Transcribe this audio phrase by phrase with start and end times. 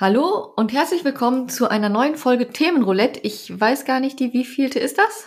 [0.00, 3.20] Hallo und herzlich willkommen zu einer neuen Folge Themenroulette.
[3.20, 5.26] Ich weiß gar nicht, die wievielte ist das?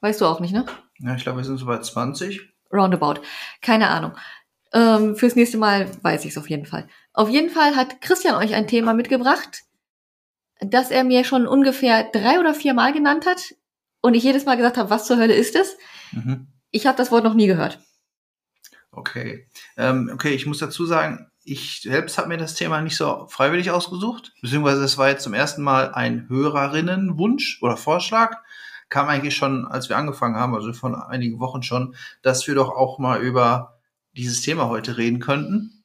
[0.00, 0.66] Weißt du auch nicht, ne?
[0.98, 2.40] Ja, ich glaube, wir sind so bei 20.
[2.72, 3.20] Roundabout.
[3.60, 4.16] Keine Ahnung.
[4.72, 6.88] Ähm, fürs nächste Mal weiß ich es auf jeden Fall.
[7.12, 9.62] Auf jeden Fall hat Christian euch ein Thema mitgebracht,
[10.60, 13.54] das er mir schon ungefähr drei oder vier Mal genannt hat
[14.00, 15.76] und ich jedes Mal gesagt habe, was zur Hölle ist es?
[16.12, 16.46] Mhm.
[16.70, 17.80] Ich habe das Wort noch nie gehört.
[18.90, 19.46] Okay.
[19.76, 23.70] Ähm, okay, ich muss dazu sagen, ich selbst habe mir das Thema nicht so freiwillig
[23.70, 28.36] ausgesucht, beziehungsweise es war jetzt zum ersten Mal ein Hörerinnenwunsch oder Vorschlag.
[28.88, 32.70] Kam eigentlich schon, als wir angefangen haben, also von einigen Wochen schon, dass wir doch
[32.70, 33.80] auch mal über
[34.12, 35.81] dieses Thema heute reden könnten.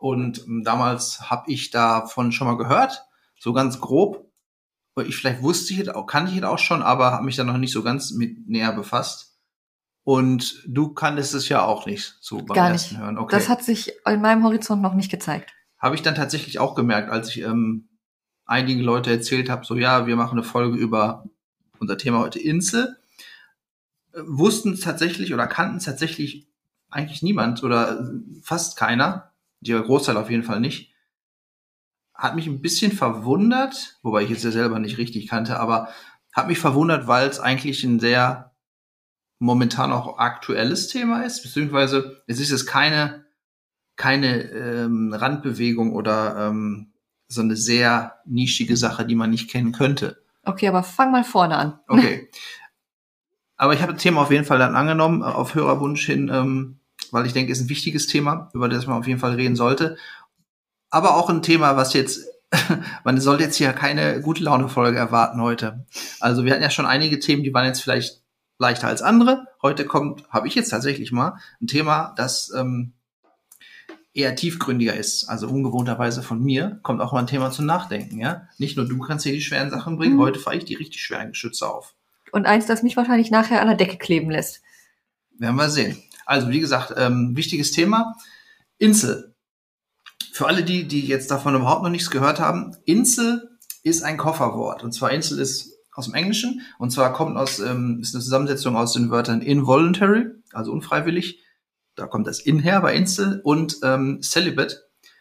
[0.00, 3.04] Und ähm, damals habe ich davon schon mal gehört,
[3.38, 4.30] so ganz grob.
[5.04, 7.44] Ich vielleicht wusste ich es auch, kannte ich es auch schon, aber habe mich da
[7.44, 9.36] noch nicht so ganz mit näher befasst.
[10.04, 13.02] Und du kanntest es ja auch nicht so beim Gar ersten nicht.
[13.02, 13.18] Hören.
[13.18, 13.34] Okay.
[13.36, 15.52] Das hat sich in meinem Horizont noch nicht gezeigt.
[15.78, 17.88] Habe ich dann tatsächlich auch gemerkt, als ich ähm,
[18.46, 21.24] einigen Leute erzählt habe, so ja, wir machen eine Folge über
[21.78, 22.96] unser Thema heute Insel.
[24.12, 26.48] Äh, wussten es tatsächlich oder kannten es tatsächlich
[26.88, 28.08] eigentlich niemand oder
[28.42, 30.92] fast keiner, der Großteil auf jeden Fall nicht.
[32.14, 35.88] Hat mich ein bisschen verwundert, wobei ich es ja selber nicht richtig kannte, aber
[36.32, 38.54] hat mich verwundert, weil es eigentlich ein sehr
[39.38, 43.26] momentan auch aktuelles Thema ist, beziehungsweise es ist jetzt keine,
[43.96, 46.92] keine ähm, Randbewegung oder ähm,
[47.28, 50.22] so eine sehr nischige Sache, die man nicht kennen könnte.
[50.42, 51.78] Okay, aber fang mal vorne an.
[51.88, 52.30] Okay.
[53.56, 56.80] Aber ich habe das Thema auf jeden Fall dann angenommen, äh, auf Hörerwunsch hin, ähm,
[57.16, 59.56] weil ich denke, es ist ein wichtiges Thema, über das man auf jeden Fall reden
[59.56, 59.96] sollte.
[60.90, 62.26] Aber auch ein Thema, was jetzt,
[63.04, 65.86] man sollte jetzt hier keine gute Laune-Folge erwarten heute.
[66.20, 68.22] Also wir hatten ja schon einige Themen, die waren jetzt vielleicht
[68.58, 69.46] leichter als andere.
[69.62, 72.92] Heute kommt, habe ich jetzt tatsächlich mal ein Thema, das ähm,
[74.12, 78.48] eher tiefgründiger ist, also ungewohnterweise von mir, kommt auch mal ein Thema zum Nachdenken, ja.
[78.58, 80.20] Nicht nur du kannst hier die schweren Sachen bringen, mhm.
[80.20, 81.94] heute fahre ich die richtig schweren Geschütze auf.
[82.32, 84.62] Und eins, das mich wahrscheinlich nachher an der Decke kleben lässt.
[85.38, 86.02] Werden wir sehen.
[86.26, 88.14] Also, wie gesagt, ähm, wichtiges Thema.
[88.78, 89.34] Insel.
[90.32, 93.48] Für alle die, die jetzt davon überhaupt noch nichts gehört haben, Insel
[93.82, 94.84] ist ein Kofferwort.
[94.84, 96.60] Und zwar Insel ist aus dem Englischen.
[96.78, 101.42] Und zwar kommt aus, ähm, ist eine Zusammensetzung aus den Wörtern involuntary, also unfreiwillig.
[101.94, 104.76] Da kommt das in her bei Insel und ähm, celibate,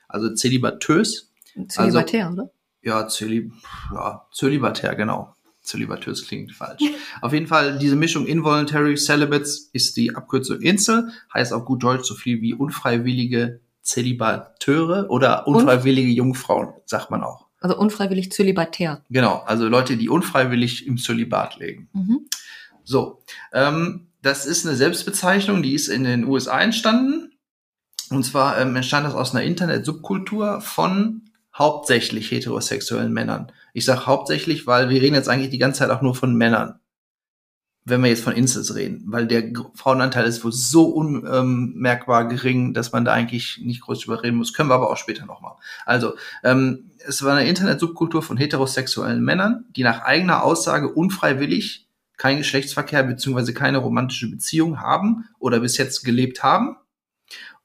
[0.09, 1.31] also zelibatös.
[1.69, 2.51] Zelibatär, also, oder?
[2.81, 3.53] Ja, Zelib
[3.93, 5.34] ja, zölibatär, genau.
[5.65, 6.81] Zölibatös klingt falsch.
[7.21, 12.05] Auf jeden Fall, diese Mischung involuntary celibates ist die Abkürzung Insel, heißt auf gut Deutsch
[12.05, 17.45] so viel wie unfreiwillige Zelibateure oder unfreiwillige Jungfrauen, sagt man auch.
[17.59, 19.03] Also unfreiwillig zölibatär.
[19.09, 21.89] Genau, also Leute, die unfreiwillig im Zölibat leben.
[21.93, 22.27] Mhm.
[22.83, 23.21] So,
[23.53, 27.31] ähm, das ist eine Selbstbezeichnung, die ist in den USA entstanden.
[28.09, 31.24] Und zwar ähm, entstand das aus einer Internet-Subkultur von
[31.57, 33.51] hauptsächlich heterosexuellen Männern.
[33.73, 36.79] Ich sage hauptsächlich, weil wir reden jetzt eigentlich die ganze Zeit auch nur von Männern
[37.85, 42.73] wenn wir jetzt von Incels reden, weil der Frauenanteil ist wohl so unmerkbar ähm, gering,
[42.73, 44.53] dass man da eigentlich nicht groß drüber reden muss.
[44.53, 45.53] Können wir aber auch später nochmal.
[45.85, 51.87] Also, ähm, es war eine Internet-Subkultur von heterosexuellen Männern, die nach eigener Aussage unfreiwillig
[52.17, 56.77] kein Geschlechtsverkehr beziehungsweise keine romantische Beziehung haben oder bis jetzt gelebt haben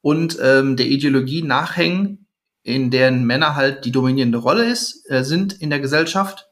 [0.02, 2.26] und ähm, der Ideologie nachhängen,
[2.62, 6.48] in deren Männer halt die dominierende Rolle ist, äh, sind in der Gesellschaft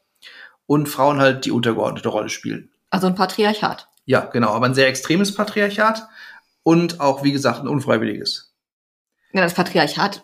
[0.65, 2.71] und Frauen halt die untergeordnete Rolle spielen.
[2.89, 3.87] Also ein Patriarchat.
[4.05, 6.07] Ja, genau, aber ein sehr extremes Patriarchat
[6.63, 8.55] und auch, wie gesagt, ein unfreiwilliges.
[9.33, 10.23] Ja, das Patriarchat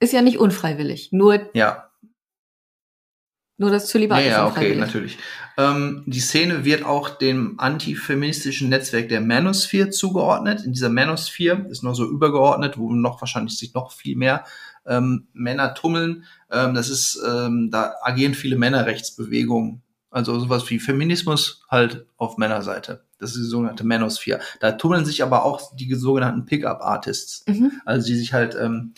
[0.00, 1.88] ist ja nicht unfreiwillig, nur ja.
[3.58, 5.18] Nur das Zölibat ja, ist Ja, okay, natürlich.
[5.56, 10.64] Ähm, die Szene wird auch dem antifeministischen Netzwerk der Manosphere zugeordnet.
[10.64, 14.44] In dieser Manosphere ist noch so übergeordnet, wo noch wahrscheinlich sich noch viel mehr
[14.86, 16.24] ähm, Männer tummeln.
[16.50, 19.82] Ähm, das ist, ähm, da agieren viele Männerrechtsbewegungen
[20.12, 23.02] also sowas wie Feminismus halt auf Männerseite.
[23.18, 24.40] Das ist die sogenannte Manosphere.
[24.60, 27.44] Da tummeln sich aber auch die sogenannten Pickup-Artists.
[27.48, 27.72] Mhm.
[27.86, 28.92] Also die sich halt ähm,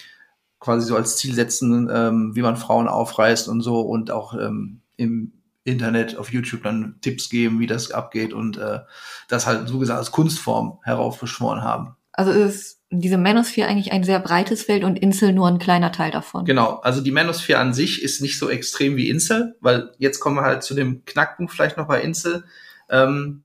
[0.59, 4.81] quasi so als Ziel setzen, ähm, wie man Frauen aufreißt und so und auch ähm,
[4.97, 5.33] im
[5.63, 8.81] Internet, auf YouTube dann Tipps geben, wie das abgeht und äh,
[9.29, 11.97] das halt so gesagt als Kunstform heraufbeschworen haben.
[12.15, 16.11] Also ist diese Manosphere eigentlich ein sehr breites Feld und Insel nur ein kleiner Teil
[16.11, 16.45] davon.
[16.45, 20.37] Genau, also die Manosphere an sich ist nicht so extrem wie Insel, weil jetzt kommen
[20.37, 22.45] wir halt zu dem Knackpunkt vielleicht noch bei Insel.
[22.89, 23.43] Ähm,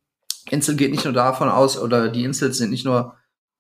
[0.50, 3.16] Insel geht nicht nur davon aus, oder die Insels sind nicht nur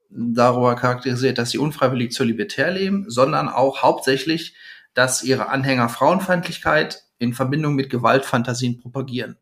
[0.09, 4.55] darüber charakterisiert, dass sie unfreiwillig zölibatär leben, sondern auch hauptsächlich
[4.93, 9.37] dass ihre Anhänger Frauenfeindlichkeit in Verbindung mit Gewaltfantasien propagieren.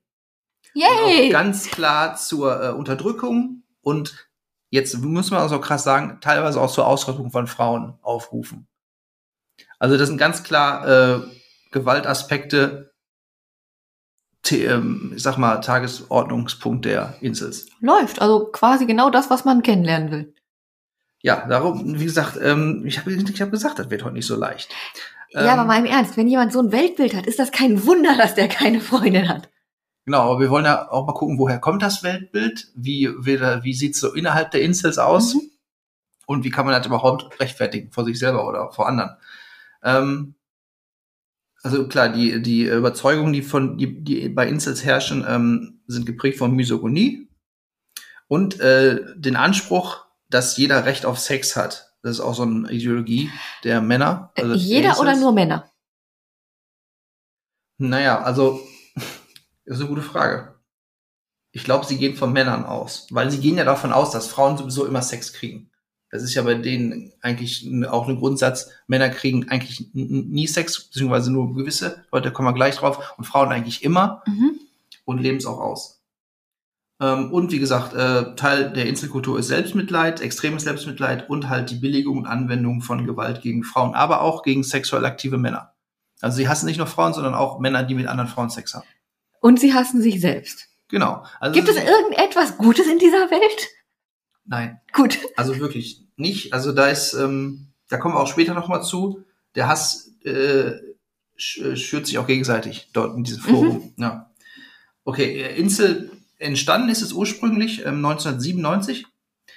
[0.74, 1.30] Yay!
[1.30, 4.27] ganz klar zur äh, Unterdrückung und
[4.70, 8.68] jetzt muss man auch so krass sagen, teilweise auch zur Ausrottung von Frauen aufrufen.
[9.80, 11.22] Also das sind ganz klar äh,
[11.72, 12.94] Gewaltaspekte,
[14.52, 17.68] ähm, ich sag mal, Tagesordnungspunkt der Insels.
[17.80, 20.34] Läuft, also quasi genau das, was man kennenlernen will.
[21.22, 24.36] Ja, darum, wie gesagt, ähm, ich habe ich hab gesagt, das wird heute nicht so
[24.36, 24.70] leicht.
[25.32, 27.86] Ja, ähm, aber mal im Ernst, wenn jemand so ein Weltbild hat, ist das kein
[27.86, 29.50] Wunder, dass der keine Freundin hat.
[30.08, 32.70] Genau, aber wir wollen ja auch mal gucken, woher kommt das Weltbild?
[32.76, 35.36] Wie, wie, wie sieht's so innerhalb der Insels aus?
[35.36, 35.52] Mhm.
[36.26, 39.18] Und wie kann man das überhaupt rechtfertigen vor sich selber oder vor anderen?
[39.84, 40.36] Ähm,
[41.62, 46.38] also klar, die, die Überzeugungen, die von, die, die bei Insels herrschen, ähm, sind geprägt
[46.38, 47.28] von Misogonie
[48.30, 51.94] und äh, den Anspruch, dass jeder Recht auf Sex hat.
[52.02, 53.30] Das ist auch so eine Ideologie
[53.66, 54.32] der Männer.
[54.38, 55.70] Also jeder oder nur Männer?
[57.78, 58.62] Naja, also
[59.68, 60.56] das ist eine gute Frage.
[61.52, 64.58] Ich glaube, sie gehen von Männern aus, weil sie gehen ja davon aus, dass Frauen
[64.58, 65.70] sowieso immer Sex kriegen.
[66.10, 68.70] Das ist ja bei denen eigentlich auch ein Grundsatz.
[68.88, 72.06] Männer kriegen eigentlich nie Sex, beziehungsweise nur gewisse.
[72.14, 73.14] Leute kommen wir gleich drauf.
[73.18, 74.58] Und Frauen eigentlich immer mhm.
[75.04, 76.02] und leben es auch aus.
[77.02, 81.76] Ähm, und wie gesagt, äh, Teil der Inselkultur ist Selbstmitleid, extremes Selbstmitleid und halt die
[81.76, 85.74] Billigung und Anwendung von Gewalt gegen Frauen, aber auch gegen sexuell aktive Männer.
[86.22, 88.88] Also sie hassen nicht nur Frauen, sondern auch Männer, die mit anderen Frauen Sex haben.
[89.42, 90.68] Und sie hassen sich selbst.
[90.90, 91.24] Genau.
[91.40, 93.68] Also Gibt es irgendetwas Gutes in dieser Welt?
[94.46, 94.80] Nein.
[94.94, 95.20] Gut.
[95.36, 96.54] Also wirklich nicht.
[96.54, 99.24] Also da ist, ähm, da kommen wir auch später nochmal zu.
[99.56, 100.72] Der Hass äh,
[101.36, 103.94] schürt sich auch gegenseitig dort in diesem Forum.
[103.96, 104.04] Mhm.
[104.04, 104.32] Ja.
[105.04, 109.06] Okay, äh, Insel entstanden ist es ursprünglich ähm, 1997.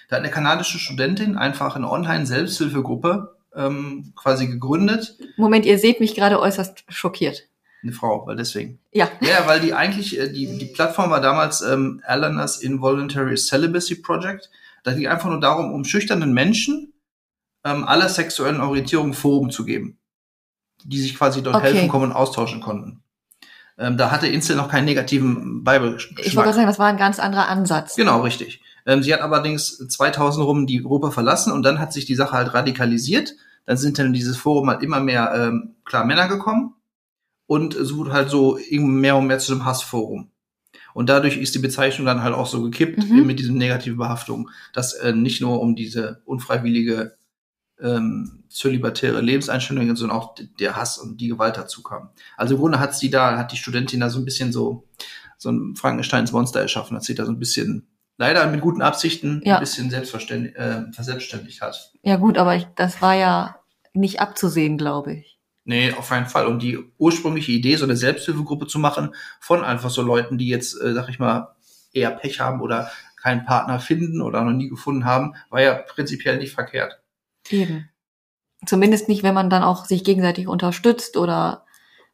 [0.08, 5.16] Da hat eine kanadische Studentin einfach eine Online-Selbsthilfegruppe ähm, quasi gegründet.
[5.36, 7.49] Moment, ihr seht mich gerade äußerst schockiert
[7.82, 8.78] eine Frau, weil deswegen.
[8.92, 9.08] Ja.
[9.20, 14.50] Ja, weil die eigentlich, äh, die, die Plattform war damals ähm, Eleanor's Involuntary Celibacy Project.
[14.82, 16.92] Da ging einfach nur darum, um schüchternen Menschen
[17.64, 19.98] ähm, aller sexuellen Orientierungen Forum zu geben,
[20.84, 21.72] die sich quasi dort okay.
[21.72, 23.02] helfen kommen und austauschen konnten.
[23.78, 26.26] Ähm, da hatte Insel noch keinen negativen Beibegeschmack.
[26.26, 27.96] Ich wollte sagen, das war ein ganz anderer Ansatz.
[27.96, 28.62] Genau, richtig.
[28.86, 32.32] Ähm, sie hat allerdings 2000 rum die Gruppe verlassen und dann hat sich die Sache
[32.32, 33.34] halt radikalisiert.
[33.66, 36.74] Dann sind dann in dieses Forum halt immer mehr, ähm, klar, Männer gekommen
[37.50, 40.30] und es wurde halt so mehr und mehr zu einem Hassforum.
[40.94, 43.26] Und dadurch ist die Bezeichnung dann halt auch so gekippt mhm.
[43.26, 47.16] mit diesen negativen Behaftungen, dass äh, nicht nur um diese unfreiwillige
[47.80, 52.10] ähm, zölibatäre Lebenseinstellung sondern auch der Hass und die Gewalt dazu kam.
[52.36, 54.86] Also im Grunde hat sie da, hat die Studentin da so ein bisschen so,
[55.36, 59.42] so ein Frankensteins Monster erschaffen, hat sie da so ein bisschen, leider mit guten Absichten,
[59.44, 59.56] ja.
[59.56, 61.94] ein bisschen selbstverständlich, äh, verselbstständigt hat.
[62.04, 63.56] Ja gut, aber ich, das war ja
[63.92, 65.39] nicht abzusehen, glaube ich.
[65.70, 66.48] Nee, auf keinen Fall.
[66.48, 70.74] Und die ursprüngliche Idee, so eine Selbsthilfegruppe zu machen, von einfach so Leuten, die jetzt,
[70.82, 71.54] äh, sag ich mal,
[71.92, 76.38] eher Pech haben oder keinen Partner finden oder noch nie gefunden haben, war ja prinzipiell
[76.38, 77.00] nicht verkehrt.
[77.50, 77.88] Eben.
[78.66, 81.64] Zumindest nicht, wenn man dann auch sich gegenseitig unterstützt oder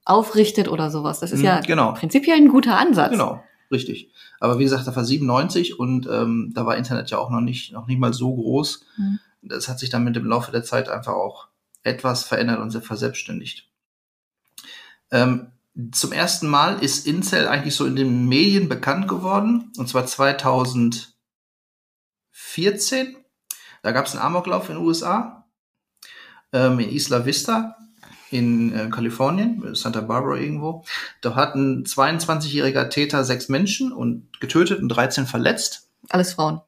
[0.05, 1.20] aufrichtet oder sowas.
[1.20, 1.94] Das ist ja mhm, genau.
[1.94, 3.12] prinzipiell ein guter Ansatz.
[3.12, 4.12] Genau, richtig.
[4.38, 7.72] Aber wie gesagt, da war 97 und ähm, da war Internet ja auch noch nicht,
[7.72, 8.84] noch nicht mal so groß.
[8.98, 9.19] Mhm.
[9.41, 11.48] Das hat sich dann mit dem Laufe der Zeit einfach auch
[11.86, 13.70] etwas verändert und verselbstständigt.
[15.10, 15.52] Ähm,
[15.93, 21.16] zum ersten Mal ist Incel eigentlich so in den Medien bekannt geworden, und zwar 2014.
[23.82, 25.46] Da gab es einen Amoklauf in den USA,
[26.52, 27.76] ähm, in Isla Vista
[28.31, 30.84] in äh, Kalifornien, Santa Barbara irgendwo.
[31.20, 35.88] Da hat ein 22-jähriger Täter sechs Menschen und getötet und 13 verletzt.
[36.08, 36.60] Alles Frauen.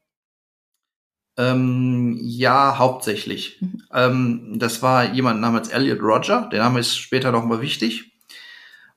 [1.39, 3.61] Ähm, ja, hauptsächlich.
[3.61, 3.83] Mhm.
[3.93, 6.49] Ähm, das war jemand namens Elliot Roger.
[6.51, 8.11] Der Name ist später noch mal wichtig.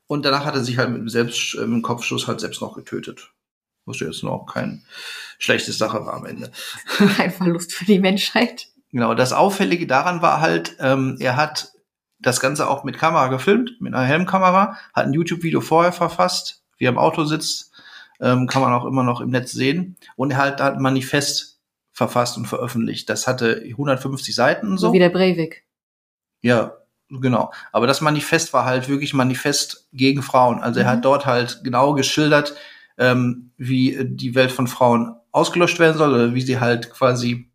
[0.09, 2.61] Und danach hat er sich halt mit dem Selbst, äh, mit dem Kopfschuss halt selbst
[2.61, 3.31] noch getötet.
[3.85, 4.83] Was jetzt noch kein
[5.39, 6.51] schlechtes Sache war am Ende.
[7.17, 8.69] Kein Verlust für die Menschheit.
[8.91, 11.73] Genau, das Auffällige daran war halt, ähm, er hat
[12.19, 16.87] das Ganze auch mit Kamera gefilmt, mit einer Helmkamera, hat ein YouTube-Video vorher verfasst, wie
[16.87, 17.71] er im Auto sitzt,
[18.21, 19.97] ähm, kann man auch immer noch im Netz sehen.
[20.17, 21.52] Und er hat da ein Manifest
[22.03, 23.09] verfasst und veröffentlicht.
[23.09, 24.89] Das hatte 150 Seiten so.
[24.89, 25.65] So wie der Breivik.
[26.43, 26.75] Ja,
[27.09, 27.53] genau.
[27.71, 30.61] Aber das Manifest war halt wirklich Manifest gegen Frauen.
[30.61, 30.87] Also mhm.
[30.87, 31.03] er hat mhm.
[31.03, 32.55] dort halt genau geschildert,
[32.99, 37.51] ähm, wie die Welt von Frauen ausgelöscht werden soll oder wie sie halt quasi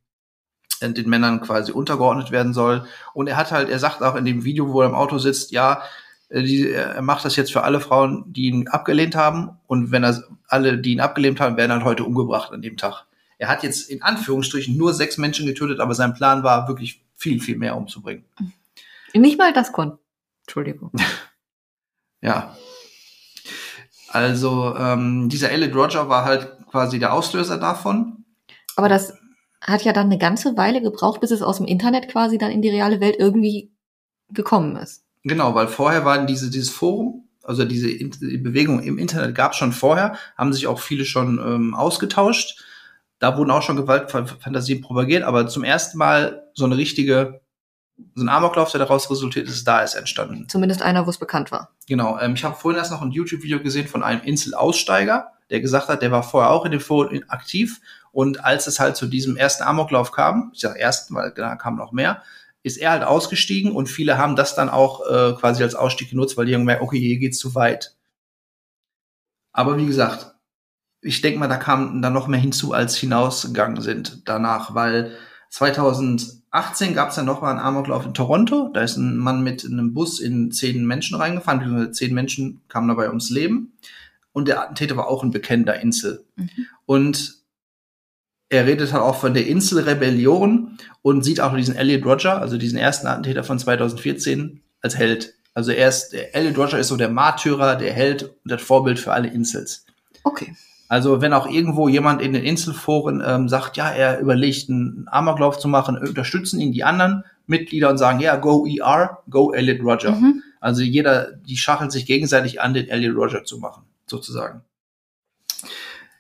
[0.80, 2.86] äh, den Männern quasi untergeordnet werden soll.
[3.14, 5.52] Und er hat halt, er sagt auch in dem Video, wo er im Auto sitzt,
[5.52, 5.82] ja,
[6.30, 9.58] äh, die, er macht das jetzt für alle Frauen, die ihn abgelehnt haben.
[9.68, 13.07] Und wenn er alle, die ihn abgelehnt haben, werden halt heute umgebracht an dem Tag.
[13.38, 17.40] Er hat jetzt in Anführungsstrichen nur sechs Menschen getötet, aber sein Plan war wirklich viel,
[17.40, 18.26] viel mehr umzubringen.
[19.14, 20.00] Nicht mal das konnte.
[20.46, 20.92] Entschuldigung.
[22.22, 22.56] ja.
[24.10, 28.26] Also ähm, dieser Elliot Roger war halt quasi der Auslöser davon.
[28.76, 29.14] Aber das
[29.62, 32.62] hat ja dann eine ganze Weile gebraucht, bis es aus dem Internet quasi dann in
[32.62, 33.72] die reale Welt irgendwie
[34.30, 35.04] gekommen ist.
[35.24, 39.58] Genau, weil vorher war diese, dieses Forum, also diese die Bewegung im Internet gab es
[39.58, 42.64] schon vorher, haben sich auch viele schon ähm, ausgetauscht.
[43.20, 47.42] Da wurden auch schon Gewaltfantasien propagiert, aber zum ersten Mal so eine richtige,
[48.16, 50.48] so ein Amoklauf, der daraus resultiert ist, da ist entstanden.
[50.50, 51.72] Zumindest einer, wo es bekannt war.
[51.88, 55.88] Genau, ähm, ich habe vorhin erst noch ein YouTube-Video gesehen von einem Inselaussteiger, der gesagt
[55.88, 57.80] hat, der war vorher auch in dem Forum aktiv
[58.12, 61.78] und als es halt zu diesem ersten Amoklauf kam, ich sage ersten, weil da kamen
[61.78, 62.24] noch mehr,
[62.64, 66.38] ist er halt ausgestiegen und viele haben das dann auch äh, quasi als Ausstieg genutzt,
[66.38, 67.96] weil die haben gemerkt, okay, hier geht's zu weit.
[69.54, 70.36] Aber wie gesagt,
[71.02, 75.12] ich denke mal, da kam dann noch mehr hinzu, als hinausgegangen sind danach, weil
[75.50, 78.70] 2018 gab es dann noch mal einen Amoklauf in Toronto.
[78.74, 81.94] Da ist ein Mann mit einem Bus in zehn Menschen reingefahren.
[81.94, 83.74] Zehn Menschen kamen dabei ums Leben.
[84.34, 86.26] Und der Attentäter war auch ein bekennender Insel.
[86.36, 86.50] Mhm.
[86.86, 87.38] Und
[88.50, 92.78] er redet halt auch von der Inselrebellion und sieht auch diesen Elliot Roger, also diesen
[92.78, 95.34] ersten Attentäter von 2014, als Held.
[95.54, 99.00] Also er ist, der Elliot Roger ist so der Märtyrer, der Held und das Vorbild
[99.00, 99.86] für alle Insels.
[100.24, 100.56] Okay.
[100.90, 105.60] Also wenn auch irgendwo jemand in den Inselforen ähm, sagt, ja, er überlegt, einen Amoklauf
[105.60, 110.12] zu machen, unterstützen ihn die anderen Mitglieder und sagen, ja, go ER, go Elliot Roger.
[110.12, 110.44] Mhm.
[110.60, 114.62] Also jeder, die schachelt sich gegenseitig an, den Elliot Roger zu machen, sozusagen.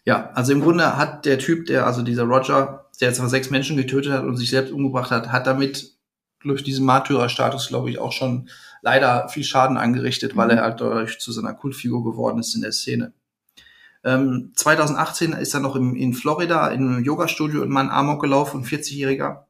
[0.05, 3.77] Ja, also im Grunde hat der Typ, der, also dieser Roger, der zwar sechs Menschen
[3.77, 5.97] getötet hat und sich selbst umgebracht hat, hat damit
[6.43, 8.49] durch diesen Märtyrerstatus, glaube ich, auch schon
[8.81, 10.37] leider viel Schaden angerichtet, mhm.
[10.37, 13.13] weil er halt dadurch zu seiner Kultfigur geworden ist in der Szene.
[14.03, 18.61] Ähm, 2018 ist er noch im, in Florida in einem Yoga-Studio in Mann Amok gelaufen,
[18.61, 19.45] ein 40-Jähriger.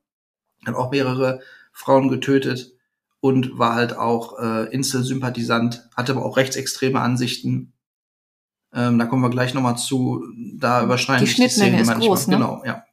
[0.65, 2.73] Hat auch mehrere Frauen getötet
[3.19, 7.73] und war halt auch äh, Inselsympathisant, hatte aber auch rechtsextreme Ansichten
[8.73, 10.23] ähm, da kommen wir gleich nochmal zu.
[10.53, 12.07] Da überschneiden die sich die Szenen ist manchmal.
[12.09, 12.35] Groß, ne?
[12.35, 12.83] Genau, ja.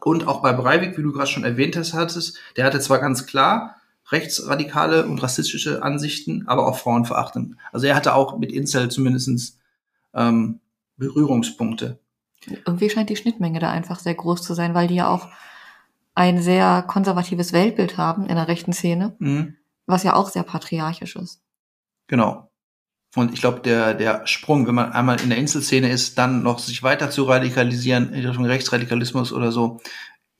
[0.00, 3.26] Und auch bei Breivik, wie du gerade schon erwähnt hast, hattest, der hatte zwar ganz
[3.26, 3.76] klar
[4.10, 7.56] rechtsradikale und rassistische Ansichten, aber auch frauenverachtend.
[7.72, 9.58] Also er hatte auch mit Incel zumindestens
[10.12, 10.60] ähm,
[11.02, 11.98] Berührungspunkte.
[12.46, 15.28] Irgendwie scheint die Schnittmenge da einfach sehr groß zu sein, weil die ja auch
[16.14, 19.56] ein sehr konservatives Weltbild haben in der rechten Szene, mhm.
[19.86, 21.42] was ja auch sehr patriarchisch ist.
[22.06, 22.50] Genau.
[23.14, 26.58] Und ich glaube, der, der Sprung, wenn man einmal in der Inselszene ist, dann noch
[26.58, 29.80] sich weiter zu radikalisieren in Richtung Rechtsradikalismus oder so,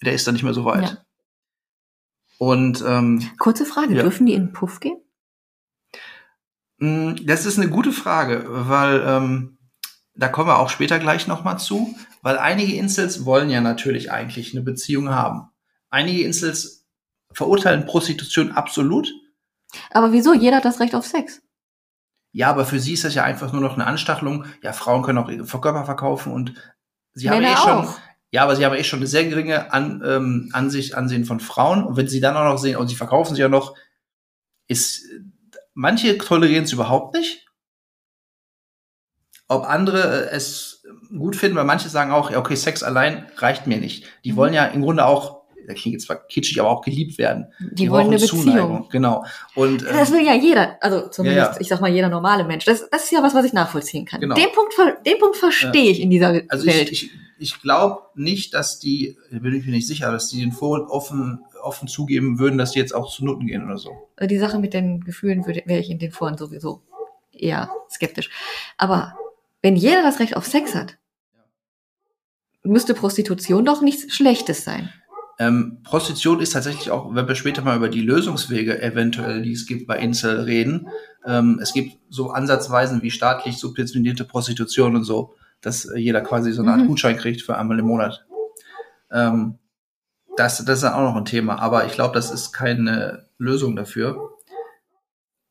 [0.02, 0.90] der ist dann nicht mehr so weit.
[0.90, 0.98] Ja.
[2.38, 4.02] Und ähm, kurze Frage, ja.
[4.02, 4.98] dürfen die in den Puff gehen?
[6.78, 9.58] Mm, das ist eine gute Frage, weil ähm,
[10.14, 14.52] da kommen wir auch später gleich nochmal zu, weil einige Insels wollen ja natürlich eigentlich
[14.52, 15.50] eine Beziehung haben.
[15.90, 16.86] Einige Insels
[17.32, 19.12] verurteilen Prostitution absolut.
[19.90, 20.34] Aber wieso?
[20.34, 21.42] Jeder hat das Recht auf Sex.
[22.32, 24.46] Ja, aber für sie ist das ja einfach nur noch eine Anstachelung.
[24.62, 26.54] Ja, Frauen können auch ihre Körper verkaufen und
[27.12, 27.86] sie Männer haben eh schon.
[27.86, 27.98] Auch.
[28.30, 31.84] Ja, aber sie haben eh schon eine sehr geringe An, ähm, Ansicht, Ansehen von Frauen.
[31.84, 33.76] Und wenn sie dann auch noch sehen, und sie verkaufen sie ja noch,
[34.68, 35.04] ist,
[35.74, 37.46] manche tolerieren es überhaupt nicht.
[39.52, 40.82] Ob andere äh, es
[41.16, 44.04] gut finden, weil manche sagen auch, ja, okay, Sex allein reicht mir nicht.
[44.24, 44.36] Die mhm.
[44.36, 47.46] wollen ja im Grunde auch der klingt jetzt zwar kitschig, aber auch geliebt werden.
[47.60, 48.88] Die, die wollen eine Beziehung.
[48.90, 49.24] Genau.
[49.54, 51.60] Und, ähm, das will ja jeder, also zumindest, ja, ja.
[51.60, 52.64] ich sag mal, jeder normale Mensch.
[52.64, 54.20] Das, das ist ja was, was ich nachvollziehen kann.
[54.20, 54.34] Genau.
[54.34, 54.74] Den Punkt,
[55.06, 55.90] den Punkt verstehe ja.
[55.90, 56.90] ich in dieser also Welt.
[56.90, 60.52] Ich, ich, ich glaube nicht, dass die, bin ich mir nicht sicher, dass die den
[60.52, 63.90] Foren offen, offen zugeben würden, dass die jetzt auch zu Noten gehen oder so.
[64.20, 66.82] Die Sache mit den Gefühlen wäre ich in den Foren sowieso
[67.32, 68.30] eher skeptisch.
[68.78, 69.14] Aber
[69.62, 70.98] wenn jeder das Recht auf Sex hat,
[72.64, 74.92] müsste Prostitution doch nichts Schlechtes sein.
[75.38, 79.66] Ähm, Prostitution ist tatsächlich auch, wenn wir später mal über die Lösungswege eventuell, die es
[79.66, 80.88] gibt bei Insel reden,
[81.24, 86.52] ähm, es gibt so Ansatzweisen wie staatlich subventionierte Prostitution und so, dass äh, jeder quasi
[86.52, 86.88] so eine Art mhm.
[86.88, 88.24] Gutschein kriegt für einmal im Monat.
[89.10, 89.58] Ähm,
[90.36, 94.38] das, das ist auch noch ein Thema, aber ich glaube, das ist keine Lösung dafür.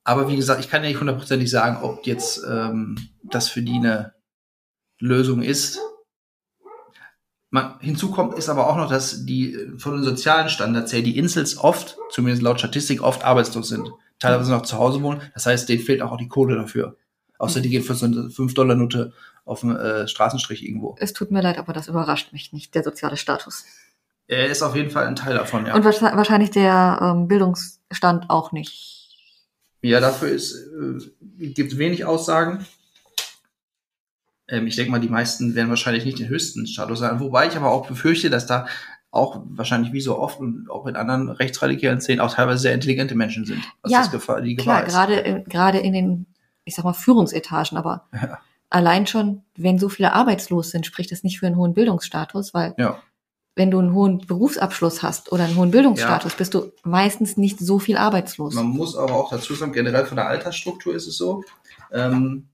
[0.04, 3.76] Aber wie gesagt, ich kann ja nicht hundertprozentig sagen, ob jetzt ähm, das für die
[3.76, 4.14] eine
[5.00, 5.80] Lösung ist.
[7.50, 11.18] Man, hinzu kommt ist aber auch noch, dass die von den sozialen Standards her die
[11.18, 13.92] Insels oft, zumindest laut Statistik, oft arbeitslos sind.
[14.20, 15.22] Teilweise noch zu Hause wohnen.
[15.34, 16.96] Das heißt, denen fehlt auch die Kohle dafür.
[17.40, 19.14] Außer die gehen für so eine 5-Dollar-Note
[19.46, 20.96] auf dem äh, Straßenstrich irgendwo.
[21.00, 23.66] Es tut mir leid, aber das überrascht mich nicht, der soziale Status.
[24.28, 25.76] Er ist auf jeden Fall ein Teil davon, ja.
[25.76, 29.01] Und wahrscheinlich der ähm, Bildungsstand auch nicht.
[29.82, 32.66] Ja, dafür ist, äh, gibt wenig Aussagen.
[34.48, 37.20] Ähm, ich denke mal, die meisten werden wahrscheinlich nicht den höchsten Status haben.
[37.20, 38.68] Wobei ich aber auch befürchte, dass da
[39.10, 43.16] auch wahrscheinlich wie so oft und auch in anderen rechtsradikalen Szenen auch teilweise sehr intelligente
[43.16, 43.62] Menschen sind.
[43.82, 46.26] Was ja, das Gefahr, die Gefahr klar, gerade in, gerade in den,
[46.64, 48.40] ich sag mal, Führungsetagen, aber ja.
[48.70, 52.74] allein schon, wenn so viele arbeitslos sind, spricht das nicht für einen hohen Bildungsstatus, weil
[52.78, 53.02] ja.
[53.56, 56.38] Wenn du einen hohen Berufsabschluss hast oder einen hohen Bildungsstatus, ja.
[56.38, 58.54] bist du meistens nicht so viel arbeitslos.
[58.54, 61.44] Man muss aber auch dazu sagen, generell von der Altersstruktur ist es so,
[61.92, 62.48] ähm,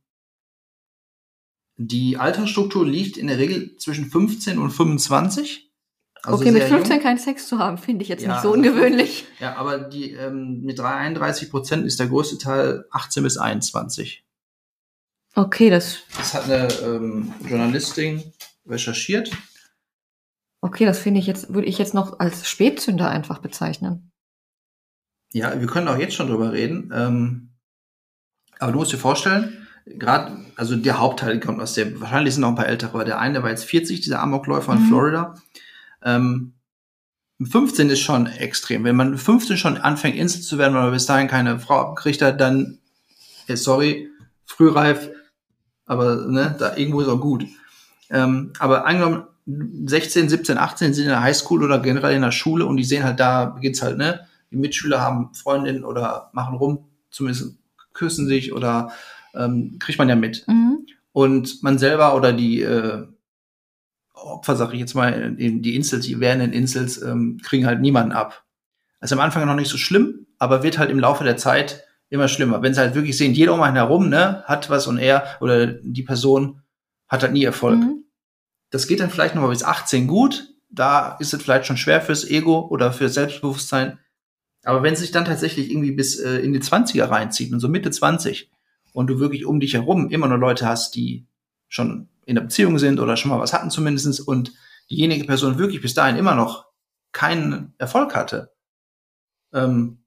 [1.78, 5.72] die Altersstruktur liegt in der Regel zwischen 15 und 25.
[6.24, 7.04] Also okay, mit 15 jung.
[7.04, 9.26] keinen Sex zu haben, finde ich jetzt ja, nicht so also ungewöhnlich.
[9.40, 14.26] Ja, aber die ähm, mit 31 Prozent ist der größte Teil 18 bis 21.
[15.36, 16.00] Okay, das.
[16.18, 18.24] Das hat eine ähm, Journalistin
[18.66, 19.30] recherchiert.
[20.62, 24.12] Okay, das finde ich jetzt, würde ich jetzt noch als Spätzünder einfach bezeichnen.
[25.34, 26.92] Ja, wir können auch jetzt schon drüber reden.
[26.94, 27.50] Ähm,
[28.60, 32.50] aber du musst dir vorstellen, gerade, also der Hauptteil kommt aus der, wahrscheinlich sind noch
[32.50, 34.88] ein paar ältere, aber der eine war jetzt 40, dieser Amokläufer in mhm.
[34.88, 35.36] Florida.
[36.04, 36.54] Ähm,
[37.40, 38.84] 15 ist schon extrem.
[38.84, 42.22] Wenn man 15 schon anfängt, Insel zu werden, weil man bis dahin keine Frau abgekriegt
[42.22, 42.80] hat, dann,
[43.46, 44.10] hey, sorry,
[44.46, 45.10] frühreif,
[45.86, 47.46] aber ne, da irgendwo ist auch gut.
[48.10, 52.66] Ähm, aber angenommen, 16, 17, 18 sind in der Highschool oder generell in der Schule
[52.66, 54.28] und die sehen halt, da beginnt's halt, ne?
[54.52, 57.58] Die Mitschüler haben Freundinnen oder machen rum, zumindest
[57.94, 58.92] küssen sich oder
[59.34, 60.46] ähm, kriegt man ja mit.
[60.48, 60.86] Mhm.
[61.12, 63.08] Und man selber oder die äh,
[64.14, 68.44] Opfer, sag ich jetzt mal, die Insels, die werdenden Insels, ähm, kriegen halt niemanden ab.
[69.00, 72.28] Also am Anfang noch nicht so schlimm, aber wird halt im Laufe der Zeit immer
[72.28, 72.62] schlimmer.
[72.62, 75.68] Wenn sie halt wirklich sehen, jeder um einen herum, ne, hat was und er oder
[75.68, 76.62] die Person
[77.08, 77.80] hat halt nie Erfolg.
[77.80, 78.04] Mhm.
[78.70, 80.54] Das geht dann vielleicht noch mal bis 18 gut.
[80.70, 84.00] Da ist es vielleicht schon schwer fürs Ego oder fürs Selbstbewusstsein.
[84.64, 87.70] Aber wenn es sich dann tatsächlich irgendwie bis äh, in die 20er reinzieht und so
[87.70, 88.52] Mitte 20,
[88.98, 91.28] und du wirklich um dich herum immer nur Leute hast, die
[91.68, 94.54] schon in der Beziehung sind oder schon mal was hatten zumindestens und
[94.90, 96.66] diejenige Person wirklich bis dahin immer noch
[97.12, 98.54] keinen Erfolg hatte,
[99.54, 100.00] ähm,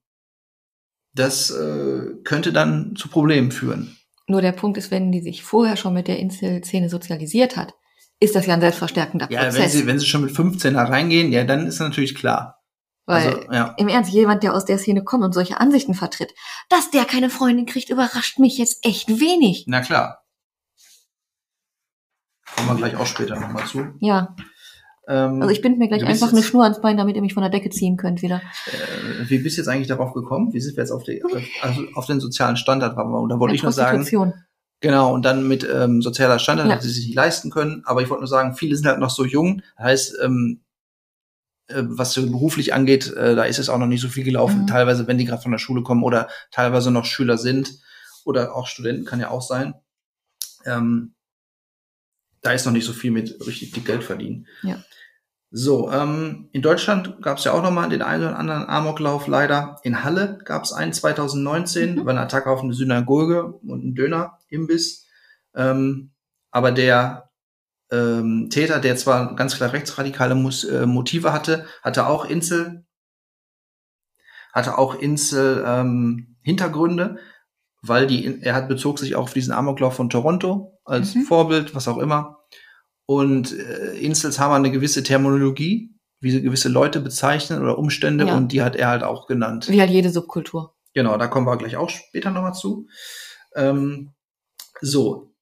[1.13, 3.95] das äh, könnte dann zu Problemen führen.
[4.27, 7.73] Nur der Punkt ist, wenn die sich vorher schon mit der Insel-Szene sozialisiert hat,
[8.21, 9.55] ist das ja ein selbstverstärkender Prozess.
[9.55, 12.15] Ja, wenn sie, wenn sie schon mit 15 da reingehen, ja, dann ist das natürlich
[12.15, 12.59] klar.
[13.07, 13.75] Weil also, ja.
[13.77, 16.33] im Ernst, jemand, der aus der Szene kommt und solche Ansichten vertritt,
[16.69, 19.65] dass der keine Freundin kriegt, überrascht mich jetzt echt wenig.
[19.67, 20.19] Na klar.
[22.55, 23.87] Kommen wir gleich auch später nochmal zu.
[23.99, 24.35] Ja.
[25.07, 27.41] Ähm, also ich bin mir gleich einfach eine Schnur ans Bein, damit ihr mich von
[27.41, 28.41] der Decke ziehen könnt wieder.
[28.67, 30.53] Äh, wie bist du jetzt eigentlich darauf gekommen?
[30.53, 31.23] Wie sind wir jetzt auf, die,
[31.61, 32.95] also auf den sozialen Standard?
[32.95, 34.05] Und da wollte ich nur sagen.
[34.81, 36.75] Genau, und dann mit ähm, sozialer Standard, ja.
[36.75, 37.83] dass sie sich nicht leisten können.
[37.85, 39.61] Aber ich wollte nur sagen, viele sind halt noch so jung.
[39.77, 40.61] Das heißt, ähm,
[41.67, 44.63] äh, was so beruflich angeht, äh, da ist es auch noch nicht so viel gelaufen.
[44.63, 44.67] Mhm.
[44.67, 47.79] Teilweise, wenn die gerade von der Schule kommen oder teilweise noch Schüler sind
[48.25, 49.75] oder auch Studenten, kann ja auch sein.
[50.65, 51.13] Ähm,
[52.41, 54.47] da ist noch nicht so viel mit richtig viel Geld verdienen.
[54.63, 54.83] Ja.
[55.53, 59.27] So, ähm, in Deutschland gab es ja auch noch mal den einen oder anderen Amoklauf
[59.27, 59.81] leider.
[59.83, 62.05] In Halle gab es einen 2019, mhm.
[62.05, 65.07] war eine Attacke auf eine Synagoge und einen Döner-Imbiss.
[65.53, 66.11] Ähm,
[66.51, 67.31] aber der
[67.91, 72.85] ähm, Täter, der zwar ganz klar rechtsradikale Mus äh, Motive hatte, hatte auch Insel,
[74.53, 77.17] hatte auch Insel ähm, Hintergründe,
[77.81, 81.23] weil die, er hat bezog sich auch auf diesen Amoklauf von Toronto als mhm.
[81.23, 82.37] Vorbild, was auch immer.
[83.11, 88.37] Und äh, Insels haben eine gewisse Terminologie, wie sie gewisse Leute bezeichnen oder Umstände, ja.
[88.37, 89.67] und die hat er halt auch genannt.
[89.67, 90.77] Wie halt jede Subkultur.
[90.93, 92.87] Genau, da kommen wir gleich auch später nochmal zu.
[93.53, 94.13] Ähm,
[94.79, 95.33] so,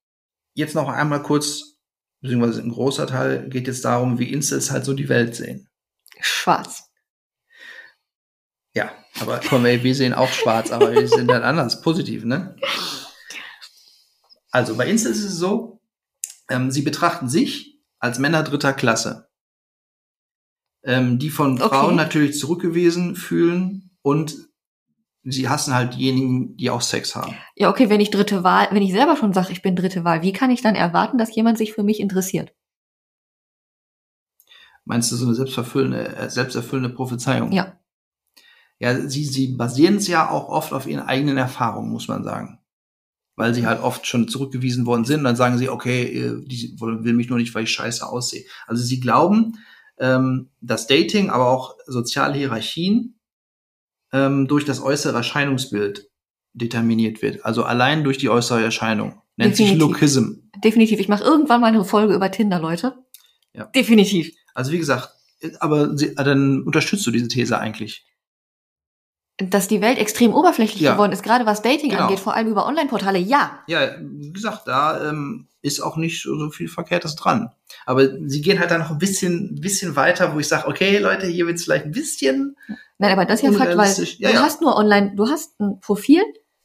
[0.55, 1.77] jetzt noch einmal kurz
[2.21, 5.69] beziehungsweise ein großer Teil geht jetzt darum, wie Incels halt so die Welt sehen.
[6.19, 6.89] Schwarz.
[8.73, 12.55] Ja, aber komm, ey, wir sehen auch schwarz, aber wir sind halt anders, positiv, ne?
[14.49, 15.78] Also bei Incels ist es so,
[16.49, 19.29] ähm, sie betrachten sich als Männer dritter Klasse,
[20.83, 21.69] ähm, die von okay.
[21.69, 24.49] Frauen natürlich zurückgewiesen fühlen und
[25.23, 27.35] sie hassen halt diejenigen, die auch Sex haben.
[27.55, 30.21] Ja, okay, wenn ich dritte Wahl, wenn ich selber schon sage, ich bin dritte Wahl,
[30.21, 32.53] wie kann ich dann erwarten, dass jemand sich für mich interessiert?
[34.85, 37.51] Meinst du so eine selbstverfüllende, äh, selbsterfüllende Prophezeiung?
[37.51, 37.79] Ja.
[38.79, 42.58] Ja, sie, sie basieren es ja auch oft auf ihren eigenen Erfahrungen, muss man sagen.
[43.39, 47.13] Weil sie halt oft schon zurückgewiesen worden sind, dann sagen sie, okay, äh, die will
[47.13, 48.43] mich nur nicht, weil ich scheiße aussehe.
[48.67, 49.53] Also sie glauben,
[49.97, 53.17] ähm, dass Dating, aber auch soziale Hierarchien
[54.11, 56.09] ähm, durch das äußere Erscheinungsbild
[56.51, 57.45] determiniert wird.
[57.45, 59.21] Also allein durch die äußere Erscheinung.
[59.37, 59.69] Nennt Definitiv.
[59.69, 60.31] sich Lookism.
[60.61, 60.99] Definitiv.
[60.99, 62.97] Ich mache irgendwann mal eine Folge über Tinder, Leute.
[63.53, 63.67] Ja.
[63.67, 64.33] Definitiv.
[64.53, 65.13] Also wie gesagt,
[65.61, 68.05] aber sie, dann unterstützt du diese These eigentlich.
[69.41, 70.93] Dass die Welt extrem oberflächlich Ja.
[70.93, 72.03] geworden ist, gerade was Dating Genau.
[72.03, 73.19] angeht, vor allem über Online-Portale.
[73.19, 77.51] Ja, Ja, wie gesagt, da ähm, ist auch nicht so, viel Verkehrtes dran.
[77.85, 81.27] Aber sie gehen halt dann noch ein bisschen, bisschen weiter, wo ich sage, okay, Leute,
[81.27, 82.55] hier wird's vielleicht ein bisschen.
[82.97, 83.93] nein, aber das ist ja Fakt, weil.
[84.17, 84.41] Ja, du ja.
[84.41, 86.21] hast nur online, du hast ein Profil,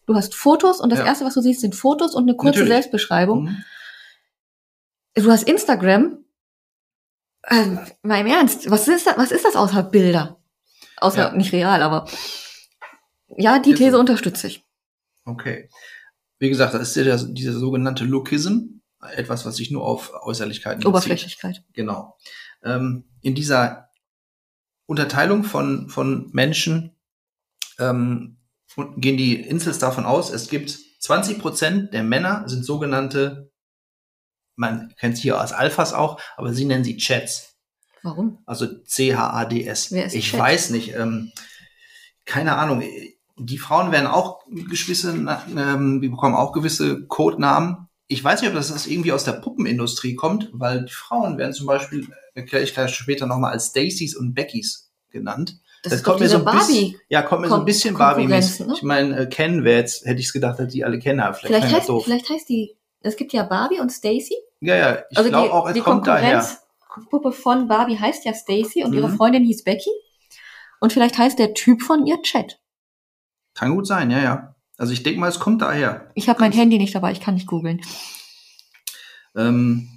[0.07, 2.69] du hast Fotos und das erste, was du siehst, sind Fotos und eine kurze Natürlich.
[2.73, 3.45] Selbstbeschreibung.
[3.45, 3.65] Mhm.
[5.15, 6.19] Du hast Instagram.
[7.51, 10.39] Ähm, mal im Ernst, was ist das, was ist das außer Bilder?
[10.97, 12.07] Außer nicht real, aber
[13.37, 14.65] ja, die These unterstütze ich.
[15.25, 15.69] Okay.
[16.39, 20.79] Wie gesagt, das ist ja der, dieser sogenannte Lookism, etwas, was sich nur auf Äußerlichkeiten
[20.81, 20.89] bezieht.
[20.89, 21.63] Oberflächlichkeit.
[21.73, 22.17] Genau.
[22.63, 23.91] Ähm, in dieser
[24.87, 26.97] Unterteilung von, von Menschen
[27.79, 28.39] ähm,
[28.97, 33.51] gehen die Incels davon aus, es gibt 20 Prozent der Männer sind sogenannte,
[34.57, 37.57] man kennt es hier als Alphas auch, aber sie nennen sie Chats.
[38.03, 38.43] Warum?
[38.47, 39.93] Also C-H-A-D-S.
[39.93, 40.41] Wer ist Ich Chat?
[40.41, 40.95] weiß nicht.
[40.95, 41.33] Ähm,
[42.25, 42.83] keine Ahnung.
[43.37, 45.11] Die Frauen werden auch gewisse,
[45.57, 47.89] ähm, die bekommen auch gewisse Codenamen.
[48.07, 51.53] Ich weiß nicht, ob das, das irgendwie aus der Puppenindustrie kommt, weil die Frauen werden
[51.53, 55.59] zum Beispiel, erkläre ich gleich später nochmal, als Stacys und Beckys genannt.
[55.83, 56.99] Das, ist doch diese ein bisschen, Barbie.
[57.09, 58.59] ja, kommt mir so ein bisschen Barbie-mäßig.
[58.59, 58.75] Konkurrenz, ne?
[58.79, 61.35] Ich meine, äh, kennen wir jetzt, hätte ich es gedacht, dass die alle kennen, aber
[61.35, 62.05] vielleicht, Vielleicht heißt, das doof.
[62.05, 64.35] vielleicht heißt die, es gibt ja Barbie und Stacy.
[64.61, 66.39] Ja, ja, ich Also glaube die, auch, es die kommt daher.
[66.89, 69.17] Konkurrenzpuppe von Barbie heißt ja Stacy und ihre Mhm.
[69.17, 69.91] Freundin hieß Becky.
[70.81, 72.59] Und vielleicht heißt der Typ von ihr Chat.
[73.55, 74.55] Kann gut sein, ja, ja.
[74.77, 76.11] Also ich denke mal, es kommt daher.
[76.15, 77.81] Ich habe mein Handy nicht dabei, ich kann nicht googeln.
[79.37, 79.89] Ähm,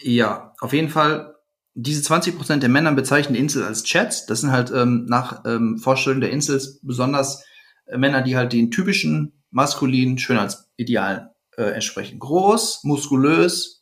[0.00, 1.34] ja, auf jeden Fall,
[1.74, 4.26] diese 20% der Männer bezeichnen Insel als Chats.
[4.26, 7.44] Das sind halt ähm, nach ähm, Vorstellung der Insels besonders
[7.86, 12.18] äh, Männer, die halt den typischen maskulinen Schönheitsidealen äh, entsprechen.
[12.18, 13.80] Groß, muskulös,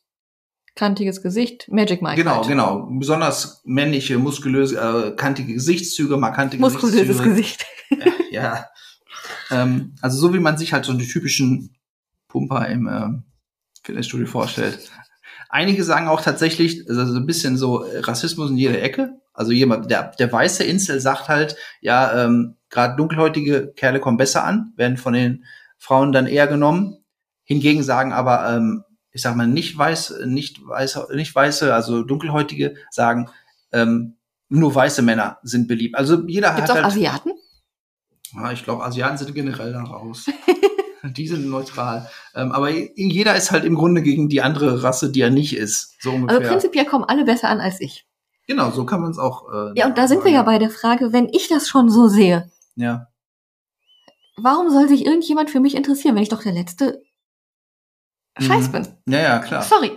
[0.74, 2.14] Kantiges Gesicht, Magic Mike.
[2.14, 2.46] genau, halt.
[2.46, 2.86] genau.
[2.88, 7.30] Besonders männliche, muskulöse, äh, kantige Gesichtszüge, markante Muskulöses Gesichtszüge.
[7.30, 7.66] Gesicht.
[8.30, 8.64] ja.
[9.50, 11.76] Ähm, also so wie man sich halt so die typischen
[12.28, 13.22] Pumper im ähm,
[13.82, 14.90] Fitnessstudio vorstellt.
[15.48, 19.18] Einige sagen auch tatsächlich, also so ein bisschen so äh, Rassismus in jeder Ecke.
[19.32, 24.44] Also jemand, der, der weiße Insel sagt halt, ja, ähm, gerade dunkelhäutige Kerle kommen besser
[24.44, 25.44] an, werden von den
[25.78, 26.98] Frauen dann eher genommen.
[27.44, 32.74] Hingegen sagen aber, ähm, ich sag mal, nicht weiß, nicht weiße, nicht weiße, also dunkelhäutige
[32.90, 33.30] sagen,
[33.72, 34.16] ähm,
[34.48, 35.96] nur weiße Männer sind beliebt.
[35.96, 37.32] Also jeder Gibt's hat auch halt, Asiaten?
[38.34, 40.26] Ja, ich glaube, Asiaten sind generell da raus.
[41.02, 42.08] die sind neutral.
[42.34, 45.94] Ähm, aber jeder ist halt im Grunde gegen die andere Rasse, die er nicht ist.
[46.02, 46.38] So ungefähr.
[46.38, 48.06] Also prinzipiell kommen alle besser an als ich.
[48.46, 49.48] genau, so kann man es auch.
[49.52, 52.08] Äh, Ja, und da sind wir ja bei der Frage, wenn ich das schon so
[52.08, 53.08] sehe, Ja.
[54.36, 57.02] warum soll sich irgendjemand für mich interessieren, wenn ich doch der letzte
[58.38, 58.72] Scheiß Mhm.
[58.72, 58.88] bin?
[59.06, 59.62] ja, ja, klar.
[59.62, 59.92] Sorry.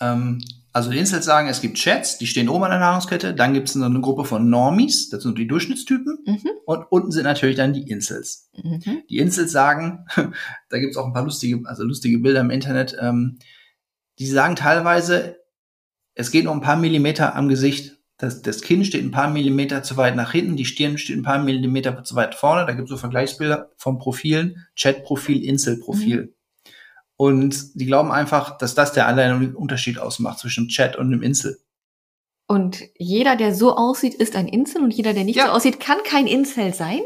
[0.00, 0.42] Ähm,
[0.72, 3.34] also die Incels sagen, es gibt Chats, die stehen oben an der Nahrungskette.
[3.34, 6.18] Dann gibt es eine Gruppe von Normies, das sind die Durchschnittstypen.
[6.24, 6.50] Mhm.
[6.64, 8.48] Und unten sind natürlich dann die Incels.
[8.56, 9.02] Mhm.
[9.10, 10.06] Die Incels sagen,
[10.70, 13.38] da gibt's auch ein paar lustige, also lustige Bilder im Internet, ähm,
[14.18, 15.36] die sagen teilweise,
[16.14, 17.98] es geht nur ein paar Millimeter am Gesicht.
[18.16, 21.22] Das, das Kinn steht ein paar Millimeter zu weit nach hinten, die Stirn steht ein
[21.22, 22.66] paar Millimeter zu weit vorne.
[22.66, 26.34] Da gibt's so Vergleichsbilder von Profilen, Chat-Profil, Insel-Profil.
[27.16, 31.58] Und die glauben einfach, dass das der alleine Unterschied ausmacht zwischen Chat und einem Insel.
[32.46, 35.46] Und jeder, der so aussieht, ist ein Incel und jeder, der nicht Ja.
[35.46, 37.00] so aussieht, kann kein Incel sein?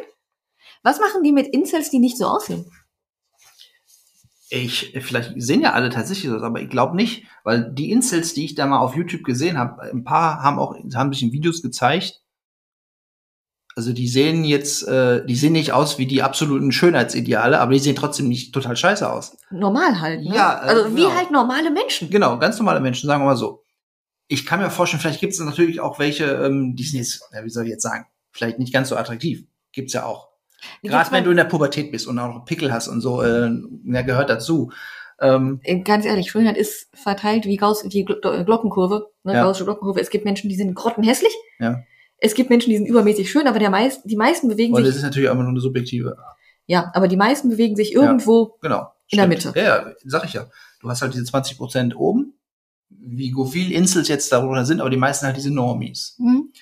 [0.82, 2.64] Was machen die mit Incels, die nicht so aussehen?
[4.48, 8.44] Ich, vielleicht sehen ja alle tatsächlich das, aber ich glaube nicht, weil die Incels, die
[8.44, 11.62] ich da mal auf YouTube gesehen habe, ein paar haben auch, haben sich in Videos
[11.62, 12.22] gezeigt.
[13.78, 17.78] Also die sehen jetzt, äh, die sehen nicht aus wie die absoluten Schönheitsideale, aber die
[17.78, 19.36] sehen trotzdem nicht total scheiße aus.
[19.50, 20.34] Normal halt, ne?
[20.34, 21.14] Ja, äh, also wie genau.
[21.14, 22.08] halt normale Menschen.
[22.08, 23.62] Genau, ganz normale Menschen, sagen wir mal so.
[24.28, 27.44] Ich kann mir vorstellen, vielleicht gibt es natürlich auch welche, ähm, die sind jetzt, ja,
[27.44, 29.44] wie soll ich jetzt sagen, vielleicht nicht ganz so attraktiv.
[29.72, 30.28] Gibt's ja auch.
[30.82, 33.50] Gerade wenn du in der Pubertät bist und auch noch Pickel hast und so, äh,
[33.84, 34.72] ja, gehört dazu.
[35.20, 39.42] Ähm, Äh, Ganz ehrlich, Schönheit ist verteilt wie Gauss, die Glo Glockenkurve, ne, Ja.
[39.44, 40.00] Gaußsche Glockenkurve.
[40.00, 41.32] Es gibt Menschen, die sind grottenhässlich.
[41.58, 41.82] Ja.
[42.18, 44.88] Es gibt Menschen, die sind übermäßig schön, aber der meist, die meisten bewegen und sich,
[44.88, 46.16] das ist natürlich immer nur eine subjektive.
[46.66, 48.56] ja, aber die meisten bewegen sich irgendwo.
[48.62, 48.92] Genau.
[49.10, 49.28] In der.
[49.28, 49.52] Mitte.
[49.54, 50.46] Ja, ja, sag ich ja.
[50.80, 52.34] Du hast halt diese 20 Prozent oben,
[52.88, 56.16] wie viel Insels jetzt darunter sind, aber die meisten halt diese Normies.
[56.18, 56.52] Hm?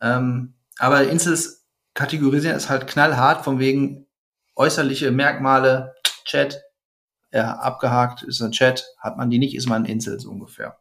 [0.00, 4.06] Ähm, aber Insels kategorisieren es halt knallhart von wegen
[4.54, 6.62] äußerliche Merkmale, Chat,
[7.32, 10.78] ja, abgehakt ist ein Chat, hat man die nicht, ist man ein Insel so ungefähr.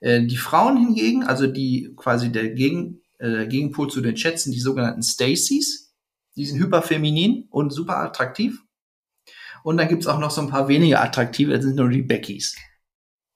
[0.00, 4.52] Äh, die Frauen hingegen, also die quasi der, Gegen, äh, Gegenpol zu den Chats sind
[4.52, 5.94] die sogenannten Stacys.
[6.36, 8.62] Die sind hyperfeminin und super attraktiv.
[9.62, 12.56] Und dann gibt's auch noch so ein paar weniger attraktive, das sind nur die Beckys.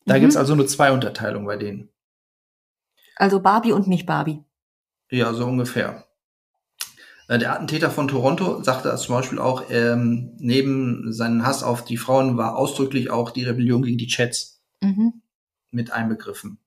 [0.05, 0.21] Da Mhm.
[0.21, 1.89] gibt's also nur zwei Unterteilungen bei denen.
[3.17, 4.45] Also Barbie und nicht Barbie.
[5.11, 6.07] Ja, so ungefähr.
[7.29, 11.97] Äh, der Attentäter von Toronto sagte zum Beispiel auch, ähm, neben seinen Hass auf die
[11.97, 15.23] Frauen war ausdrücklich auch die Rebellion gegen die Chats mhm.
[15.71, 16.59] mit einbegriffen.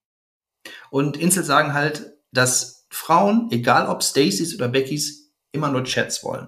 [0.89, 6.47] Und Insel sagen halt, dass Frauen, egal ob Stacys oder Beckys, immer nur Chats wollen.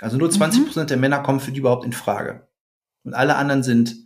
[0.00, 0.64] Also nur 20 mhm.
[0.66, 0.88] Prozent mhm.
[0.88, 2.48] der Männer kommen für die überhaupt in Frage.
[3.04, 3.96] Und alle anderen sind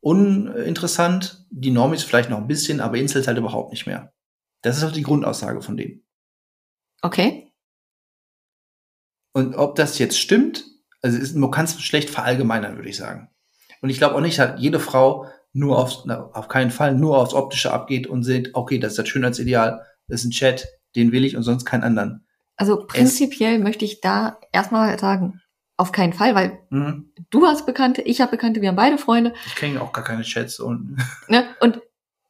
[0.00, 1.46] uninteressant.
[1.50, 4.12] Die Normis vielleicht noch ein bisschen, aber Incels halt überhaupt nicht mehr.
[4.62, 6.02] Das ist auch die Grundaussage von denen.
[7.02, 7.52] Okay.
[9.32, 10.64] Und ob das jetzt stimmt,
[11.02, 13.28] also ist, man kann es schlecht verallgemeinern, würde ich sagen.
[13.80, 17.18] Und ich glaube auch nicht, dass jede Frau nur aufs, na, auf keinen Fall nur
[17.18, 21.10] aufs Optische abgeht und sieht, okay, das ist das Schönheitsideal, das ist ein Chat, den
[21.10, 22.26] will ich und sonst keinen anderen.
[22.56, 25.40] Also prinzipiell es, möchte ich da erstmal sagen,
[25.78, 27.10] auf keinen Fall, weil mhm.
[27.30, 29.32] du hast Bekannte, ich habe Bekannte, wir haben beide Freunde.
[29.46, 30.98] Ich kenne auch gar keine Chats und.
[31.28, 31.46] Ne?
[31.60, 31.80] Und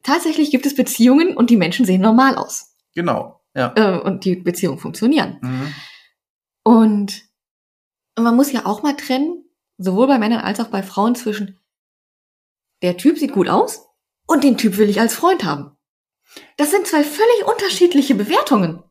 [0.05, 2.77] tatsächlich gibt es Beziehungen und die Menschen sehen normal aus.
[2.95, 3.73] Genau, ja.
[3.75, 5.39] Äh, und die Beziehungen funktionieren.
[5.43, 5.75] Mhm.
[6.63, 7.23] Und
[8.17, 9.45] man muss ja auch mal trennen,
[9.77, 11.59] sowohl bei Männern als auch bei Frauen zwischen
[12.83, 13.89] der Typ sieht gut aus
[14.29, 15.77] und den Typ will ich als Freund haben.
[16.57, 18.83] Das sind zwei völlig unterschiedliche Bewertungen.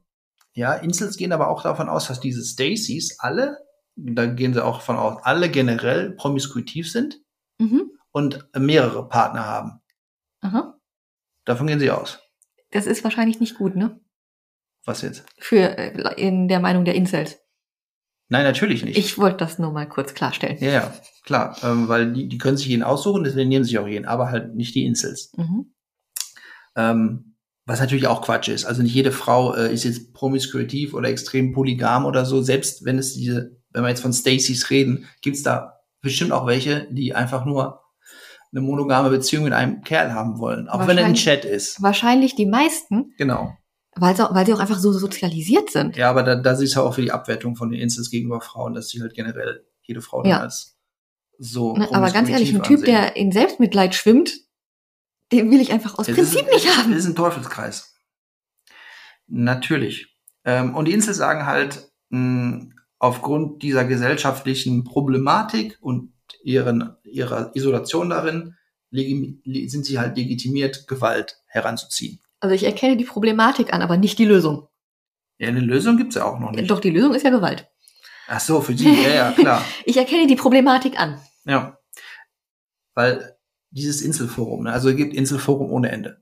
[0.54, 3.58] Ja, Insels gehen aber auch davon aus, dass diese Stacys alle,
[3.96, 7.22] da gehen sie auch von aus, alle generell promiskuitiv sind
[7.58, 7.92] mhm.
[8.12, 9.82] und mehrere Partner haben.
[10.42, 10.78] Aha.
[11.46, 12.20] Davon gehen sie aus.
[12.72, 14.00] Das ist wahrscheinlich nicht gut, ne?
[14.86, 15.26] Was jetzt?
[15.38, 17.40] Für äh, in der Meinung der Incels.
[18.30, 18.98] Nein, natürlich nicht.
[18.98, 20.58] Ich wollte das nur mal kurz klarstellen.
[20.60, 23.88] Ja, ja klar, ähm, weil die, die können sich jeden aussuchen, deswegen nehmen sich auch
[23.88, 25.34] jeden, aber halt nicht die Incels.
[25.36, 25.74] Mhm.
[26.76, 27.31] Ähm,
[27.66, 28.66] was natürlich auch Quatsch ist.
[28.66, 32.42] Also nicht jede Frau äh, ist jetzt promiskuitiv oder extrem polygam oder so.
[32.42, 36.88] Selbst wenn es diese, wenn wir jetzt von Stacys reden, gibt's da bestimmt auch welche,
[36.92, 37.82] die einfach nur
[38.52, 41.82] eine monogame Beziehung mit einem Kerl haben wollen, auch wenn er ein Chat ist.
[41.82, 43.14] Wahrscheinlich die meisten.
[43.18, 43.54] Genau.
[43.96, 45.96] Weil sie, weil sie auch einfach so sozialisiert sind.
[45.96, 48.74] Ja, aber da, da siehst du auch für die Abwertung von den Instants gegenüber Frauen,
[48.74, 50.40] dass sie halt generell jede Frau ja.
[50.40, 50.78] als
[51.38, 51.76] so.
[51.76, 52.86] Ne, aber ganz ehrlich, ein Typ, ansehen.
[52.86, 54.32] der in Selbstmitleid schwimmt,
[55.32, 56.92] den will ich einfach aus es Prinzip ist, nicht haben.
[56.92, 57.96] Das ist ein Teufelskreis.
[59.28, 60.16] Natürlich.
[60.44, 66.14] Ähm, und die Insel sagen halt, mh, aufgrund dieser gesellschaftlichen Problematik und
[66.44, 68.56] ihren, ihrer Isolation darin,
[68.92, 72.20] sind sie halt legitimiert, Gewalt heranzuziehen.
[72.42, 74.68] Also ich erkenne die Problematik an, aber nicht die Lösung.
[75.38, 76.70] Ja, eine Lösung gibt's ja auch noch nicht.
[76.70, 77.68] Doch, die Lösung ist ja Gewalt.
[78.28, 79.66] Ach so, für die, ja, ja, klar.
[79.86, 81.20] ich erkenne die Problematik an.
[81.46, 81.78] Ja.
[82.94, 83.38] Weil
[83.72, 84.74] dieses Inselforum, ne?
[84.74, 86.22] also es gibt Inselforum ohne Ende.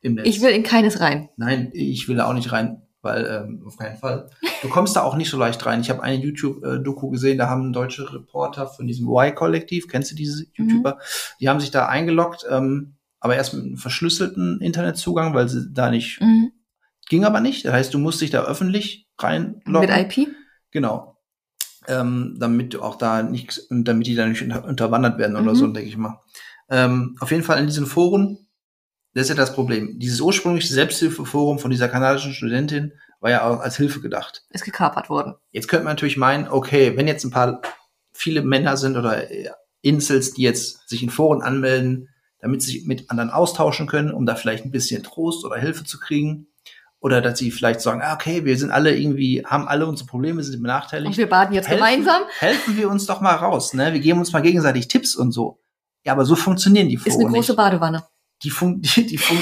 [0.00, 0.26] Im Netz.
[0.26, 1.28] Ich will in keines rein.
[1.36, 4.30] Nein, ich will da auch nicht rein, weil ähm, auf keinen Fall.
[4.62, 5.80] Du kommst da auch nicht so leicht rein.
[5.80, 10.44] Ich habe eine YouTube-Doku gesehen, da haben deutsche Reporter von diesem Y-Kollektiv, kennst du diese
[10.44, 10.68] mhm.
[10.68, 10.94] YouTuber?
[10.94, 11.00] Mhm.
[11.40, 15.90] Die haben sich da eingeloggt, ähm, aber erst mit einem verschlüsselten Internetzugang, weil sie da
[15.90, 16.52] nicht mhm.
[17.08, 17.64] ging aber nicht.
[17.64, 19.80] Das heißt, du musst dich da öffentlich reinloggen.
[19.80, 20.28] Mit IP?
[20.70, 21.16] Genau.
[21.88, 25.56] Ähm, damit du auch da nichts, damit die da nicht unter, unterwandert werden oder mhm.
[25.56, 26.20] so, denke ich mal.
[26.70, 28.46] Ähm, auf jeden Fall in diesen Foren,
[29.14, 29.98] das ist ja das Problem.
[29.98, 34.44] Dieses ursprüngliche Selbsthilfeforum von dieser kanadischen Studentin war ja auch als Hilfe gedacht.
[34.50, 35.34] Ist gekapert worden.
[35.50, 37.62] Jetzt könnte man natürlich meinen, okay, wenn jetzt ein paar
[38.12, 39.50] viele Männer sind oder äh,
[39.80, 42.08] Insels, die jetzt sich in Foren anmelden,
[42.40, 45.84] damit sie sich mit anderen austauschen können, um da vielleicht ein bisschen Trost oder Hilfe
[45.84, 46.48] zu kriegen.
[47.00, 50.42] Oder dass sie vielleicht sagen, ah, okay, wir sind alle irgendwie, haben alle unsere Probleme,
[50.42, 51.06] sind benachteiligt.
[51.06, 52.22] Und wir baden jetzt helfen, gemeinsam.
[52.40, 53.92] Helfen wir uns doch mal raus, ne?
[53.92, 55.60] Wir geben uns mal gegenseitig Tipps und so.
[56.04, 57.56] Ja, aber so funktionieren die Foren Ist eine große nicht.
[57.56, 58.04] Badewanne.
[58.42, 59.38] Die, fun die, die, fun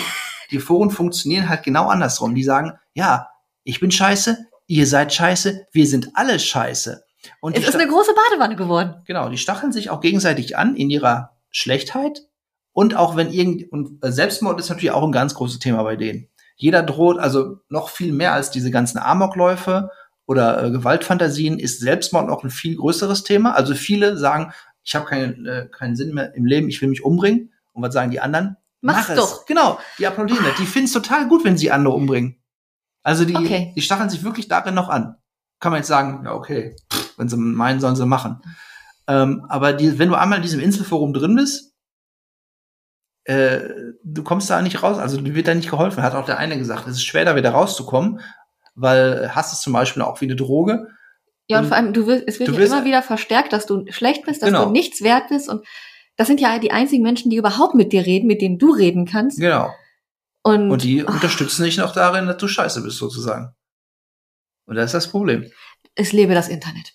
[0.50, 2.34] die Foren funktionieren halt genau andersrum.
[2.34, 3.28] Die sagen, ja,
[3.64, 7.02] ich bin scheiße, ihr seid scheiße, wir sind alle scheiße.
[7.40, 9.02] Und es ist eine große Badewanne geworden.
[9.04, 12.22] Genau, die stacheln sich auch gegenseitig an in ihrer Schlechtheit.
[12.72, 16.28] Und auch wenn irgend, und Selbstmord ist natürlich auch ein ganz großes Thema bei denen.
[16.56, 19.90] Jeder droht, also noch viel mehr als diese ganzen Amokläufe
[20.26, 23.54] oder äh, Gewaltfantasien, ist Selbstmord noch ein viel größeres Thema.
[23.54, 24.52] Also viele sagen,
[24.86, 27.52] ich habe keinen, äh, keinen Sinn mehr im Leben, ich will mich umbringen.
[27.72, 28.56] Und was sagen die anderen?
[28.80, 29.40] Mach, Mach doch.
[29.40, 29.46] Es.
[29.46, 30.56] Genau, die applaudieren das.
[30.56, 32.40] Die finden es total gut, wenn sie andere umbringen.
[33.02, 33.72] Also die, okay.
[33.74, 35.16] die stacheln sich wirklich darin noch an.
[35.58, 36.76] Kann man jetzt sagen, ja, okay,
[37.16, 38.40] wenn sie meinen, sollen sie machen.
[39.08, 41.74] Ähm, aber die, wenn du einmal in diesem Inselforum drin bist,
[43.24, 43.68] äh,
[44.04, 46.02] du kommst da nicht raus, also dir wird da nicht geholfen.
[46.02, 48.20] Hat auch der eine gesagt, es ist schwer, da wieder rauszukommen,
[48.76, 50.88] weil Hass ist zum Beispiel auch wie eine Droge.
[51.48, 53.84] Ja, und, und vor allem, du wirst, es wird ja immer wieder verstärkt, dass du
[53.90, 54.66] schlecht bist, dass genau.
[54.66, 55.48] du nichts wert bist.
[55.48, 55.64] Und
[56.16, 59.06] das sind ja die einzigen Menschen, die überhaupt mit dir reden, mit denen du reden
[59.06, 59.38] kannst.
[59.38, 59.70] Genau.
[60.42, 61.08] Und, und die oh.
[61.08, 63.54] unterstützen dich noch darin, dass du scheiße bist, sozusagen.
[64.66, 65.50] Und das ist das Problem.
[65.94, 66.94] Es lebe das Internet.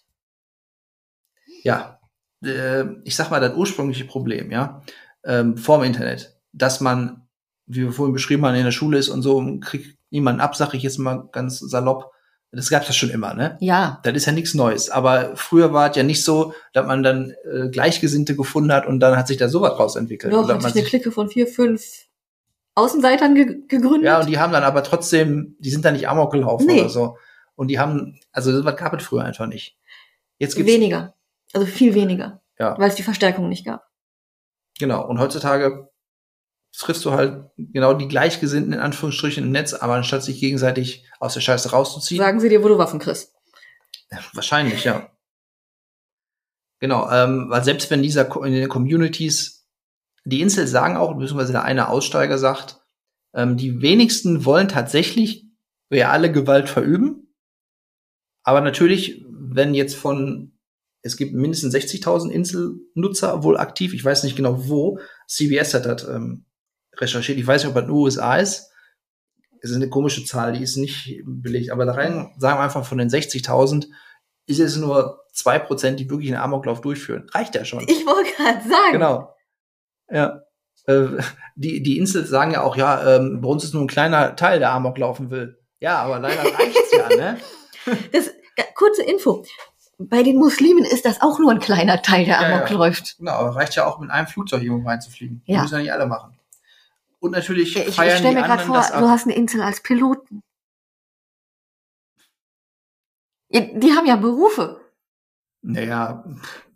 [1.64, 2.00] Ja.
[2.44, 4.82] Äh, ich sag mal, das ursprüngliche Problem, ja,
[5.24, 7.28] ähm, vorm Internet, dass man,
[7.68, 10.74] wie wir vorhin beschrieben haben, in der Schule ist und so, kriegt niemanden ab, sag
[10.74, 12.12] ich jetzt mal ganz salopp,
[12.54, 13.58] Das gab's ja schon immer, ne?
[13.62, 14.02] Ja.
[14.04, 14.90] Das ist ja nichts Neues.
[14.90, 19.00] Aber früher war es ja nicht so, dass man dann äh, Gleichgesinnte gefunden hat und
[19.00, 20.34] dann hat sich da sowas draus entwickelt.
[20.34, 22.08] Doch, hat sich eine Clique von vier, fünf
[22.76, 24.04] Außenseitern ge gegründet.
[24.04, 26.82] Ja, und die haben dann aber trotzdem, die sind da nicht amok gelaufen nee.
[26.82, 27.18] oder so.
[27.56, 29.78] Und die haben, also sowas gab es früher einfach nicht.
[30.38, 31.14] Jetzt gibt's weniger.
[31.54, 32.42] Also viel weniger.
[32.60, 32.78] Ja.
[32.78, 33.88] Weil es die Verstärkung nicht gab.
[34.80, 35.08] Genau.
[35.08, 35.91] Und heutzutage
[36.78, 41.34] triffst du halt genau die Gleichgesinnten in Anführungsstrichen im Netz, aber anstatt sich gegenseitig aus
[41.34, 42.22] der Scheiße rauszuziehen.
[42.22, 43.36] Sagen sie dir, wo du Waffen kriegst.
[44.34, 45.10] Wahrscheinlich, ja.
[46.80, 49.68] Genau, ähm, weil selbst wenn dieser in den Communities,
[50.26, 52.82] die Insel sagen auch, beziehungsweise der eine Aussteiger sagt,
[53.34, 55.46] ähm, die wenigsten wollen tatsächlich
[55.92, 57.36] reale Gewalt verüben.
[58.44, 60.58] Aber natürlich, wenn jetzt von,
[61.04, 66.08] es gibt mindestens 60.000 Inselnutzer wohl aktiv, ich weiß nicht genau wo, CBS hat das
[66.08, 66.46] ähm,
[67.02, 67.38] recherchiert.
[67.38, 68.70] Ich weiß nicht, ob das in den USA ist.
[69.62, 71.72] Es ist eine komische Zahl, die ist nicht belegt.
[71.72, 73.88] Aber da rein sagen wir einfach von den 60.000
[74.48, 77.28] ist es nur zwei Prozent, die wirklich einen Amoklauf durchführen.
[77.32, 77.86] Reicht ja schon.
[77.88, 78.92] Ich wollte gerade sagen.
[78.94, 79.36] Genau.
[80.10, 80.42] Ja.
[80.86, 81.22] Äh,
[81.56, 84.60] die, die Insel sagen ja auch, ja, ähm, bei uns ist nur ein kleiner Teil,
[84.60, 85.60] der Amok laufen will.
[85.80, 87.38] Ja, aber leider reicht's ja, ne?
[88.12, 88.30] Das,
[88.76, 89.44] kurze Info.
[89.98, 92.78] Bei den Muslimen ist das auch nur ein kleiner Teil, der Amok ja, ja.
[92.78, 93.18] läuft.
[93.18, 95.44] Genau, aber reicht ja auch mit einem Flugzeug irgendwo reinzufliegen.
[95.46, 95.58] Ja.
[95.58, 96.36] Das müssen ja nicht alle machen.
[97.22, 100.42] Und natürlich ich, feiern ich stell mir gerade vor, du hast eine Insel als Piloten.
[103.52, 104.82] Die haben ja Berufe.
[105.62, 106.24] Naja,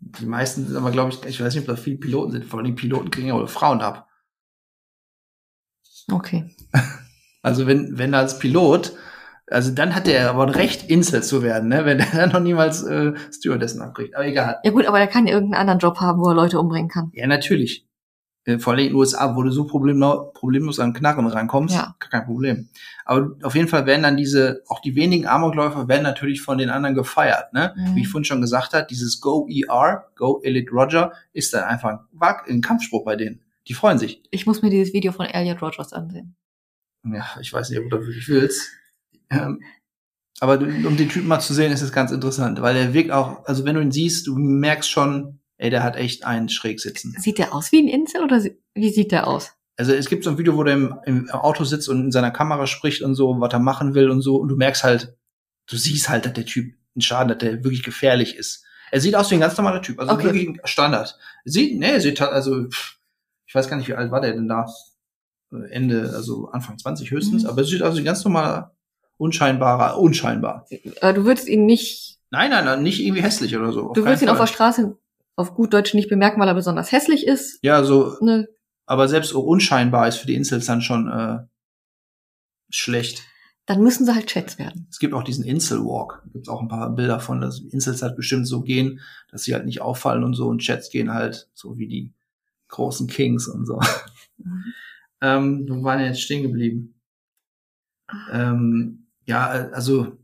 [0.00, 2.44] die meisten sind aber, glaube ich, ich weiß nicht, ob da viele Piloten sind.
[2.44, 4.08] Vor allem Piloten kriegen ja auch Frauen ab.
[6.10, 6.54] Okay.
[7.42, 8.94] Also wenn, wenn als Pilot,
[9.48, 11.84] also dann hat er aber ein Recht, Insel zu werden, ne?
[11.84, 14.16] wenn er noch niemals äh, Stewardessen abkriegt.
[14.16, 14.58] Aber egal.
[14.64, 17.12] Ja gut, aber er kann irgendeinen anderen Job haben, wo er Leute umbringen kann.
[17.12, 17.85] Ja, natürlich.
[18.46, 21.94] Äh, vor allem in den USA, wo du so problemlos, problemlos an Knarren rankommst, ja.
[21.98, 22.68] kein Problem.
[23.04, 26.70] Aber auf jeden Fall werden dann diese, auch die wenigen Amokläufer werden natürlich von den
[26.70, 27.74] anderen gefeiert, ne?
[27.76, 27.96] Mhm.
[27.96, 31.98] Wie ich vorhin schon gesagt habe, dieses Go ER, Go Elite Roger, ist dann einfach
[32.46, 33.40] ein Kampfspruch bei denen.
[33.68, 34.22] Die freuen sich.
[34.30, 36.36] Ich muss mir dieses Video von Elliot Rogers ansehen.
[37.04, 38.70] Ja, ich weiß nicht, ob du wirklich willst.
[39.28, 39.60] Ähm,
[40.38, 43.44] aber um den Typen mal zu sehen, ist es ganz interessant, weil er wirkt auch,
[43.46, 47.14] also wenn du ihn siehst, du merkst schon, Ey, der hat echt einen schräg sitzen.
[47.18, 48.42] Sieht der aus wie ein Insel oder
[48.74, 49.52] wie sieht der aus?
[49.78, 52.30] Also es gibt so ein Video, wo der im, im Auto sitzt und in seiner
[52.30, 54.36] Kamera spricht und so, was er machen will und so.
[54.36, 55.16] Und du merkst halt,
[55.66, 58.64] du siehst halt, dass der Typ einen Schaden hat, der wirklich gefährlich ist.
[58.90, 60.24] Er sieht aus wie ein ganz normaler Typ, also okay.
[60.24, 61.18] wirklich ein Standard.
[61.44, 62.66] Sieht, nee, sieht halt, also,
[63.46, 64.66] ich weiß gar nicht, wie alt war der denn da?
[65.70, 67.48] Ende, also Anfang 20 höchstens, mhm.
[67.48, 68.74] aber sieht aus wie ein ganz normaler,
[69.16, 70.66] unscheinbarer, unscheinbar.
[70.70, 72.18] Äh, du würdest ihn nicht.
[72.30, 73.92] Nein, nein, nein, nicht irgendwie hässlich oder so.
[73.92, 74.96] Du würdest ihn auf der Straße
[75.36, 77.58] auf gut Deutsch nicht bemerken, weil er besonders hässlich ist.
[77.62, 78.16] Ja, so.
[78.20, 78.48] Ne.
[78.86, 81.38] Aber selbst unscheinbar ist für die Insels dann schon äh,
[82.70, 83.22] schlecht.
[83.66, 84.86] Dann müssen sie halt Chats werden.
[84.90, 86.22] Es gibt auch diesen Inselwalk.
[86.32, 89.66] Gibt auch ein paar Bilder von, dass Insels halt bestimmt so gehen, dass sie halt
[89.66, 90.46] nicht auffallen und so.
[90.46, 92.12] Und Chats gehen halt so wie die
[92.68, 93.80] großen Kings und so.
[94.38, 94.64] Mhm.
[95.20, 96.94] ähm, wo waren wir jetzt stehen geblieben?
[98.30, 100.16] Ähm, ja, also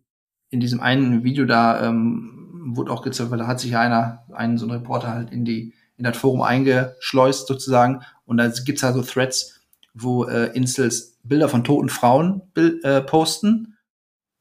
[0.51, 2.32] in diesem einen Video da ähm,
[2.64, 5.75] wurde auch gezeigt, weil da hat sich einer, einen so ein Reporter halt in die,
[5.96, 8.03] in das Forum eingeschleust sozusagen.
[8.25, 9.61] Und da gibt's halt so Threads,
[9.94, 13.77] wo äh, Insels Bilder von toten Frauen äh, posten.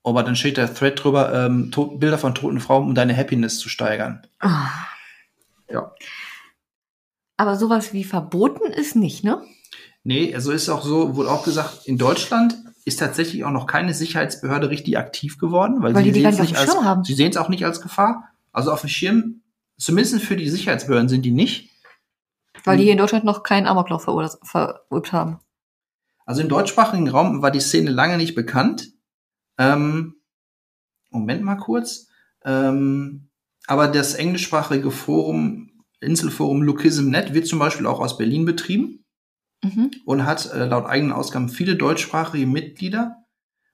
[0.04, 3.70] Aber dann steht der Thread drüber, ähm, Bilder von toten Frauen, um deine Happiness zu
[3.70, 4.26] steigern.
[4.42, 4.50] Oh.
[5.70, 5.92] Ja.
[7.38, 9.44] Aber sowas wie verboten ist nicht, ne?
[10.04, 13.94] Nee, also ist auch so, wurde auch gesagt, in Deutschland ist tatsächlich auch noch keine
[13.94, 17.04] Sicherheitsbehörde richtig aktiv geworden, weil, weil sie sehen es nicht als, haben.
[17.04, 18.30] sie sehen es auch nicht als Gefahr.
[18.52, 19.42] Also auf dem Schirm,
[19.78, 21.70] zumindest für die Sicherheitsbehörden sind die nicht.
[22.64, 25.40] Weil die hier in Deutschland noch keinen Amoklauf verübt haben.
[26.26, 28.90] Also im deutschsprachigen Raum war die Szene lange nicht bekannt.
[29.58, 30.16] Ähm,
[31.10, 32.08] Moment mal kurz.
[32.44, 33.30] Ähm,
[33.68, 39.01] aber das englischsprachige Forum, Inselforum Lukism.net wird zum Beispiel auch aus Berlin betrieben
[39.64, 39.92] mhm.
[40.06, 43.18] und hat äh, laut eigenen Ausgaben viele deutschsprachige Mitglieder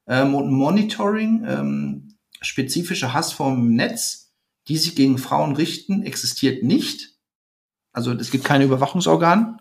[0.08, 4.34] ähm, und Monitoring, ähm, spezifische Hassformen im Netz,
[4.68, 7.16] die sich gegen Frauen richten, existiert nicht.
[7.94, 9.60] Also es gibt keine Überwachungsorgan.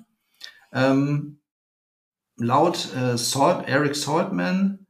[0.73, 1.41] Ähm,
[2.37, 4.87] laut äh, Salt, Eric Saltman,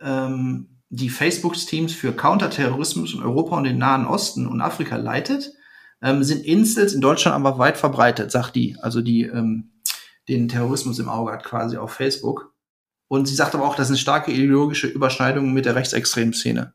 [0.00, 5.52] ähm, die Facebook-Teams für Counterterrorismus in Europa und den Nahen Osten und Afrika leitet,
[6.00, 8.76] ähm, sind Insels in Deutschland aber weit verbreitet, sagt die.
[8.80, 9.72] Also die ähm,
[10.28, 12.52] den Terrorismus im Auge hat, quasi auf Facebook.
[13.08, 16.74] Und sie sagt aber auch, das sind starke ideologische Überschneidungen mit der rechtsextremen Szene.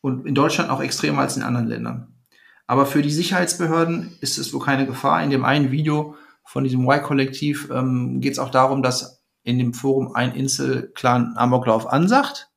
[0.00, 2.14] Und in Deutschland auch extremer als in anderen Ländern.
[2.66, 5.22] Aber für die Sicherheitsbehörden ist es wohl keine Gefahr.
[5.22, 9.74] In dem einen Video von diesem Y-Kollektiv ähm, geht es auch darum, dass in dem
[9.74, 12.50] Forum ein Insel-Clan Amoklauf ansagt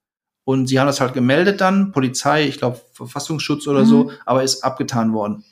[0.43, 3.85] Und sie haben das halt gemeldet dann, Polizei, ich glaube Verfassungsschutz oder mhm.
[3.85, 5.43] so, aber ist abgetan worden.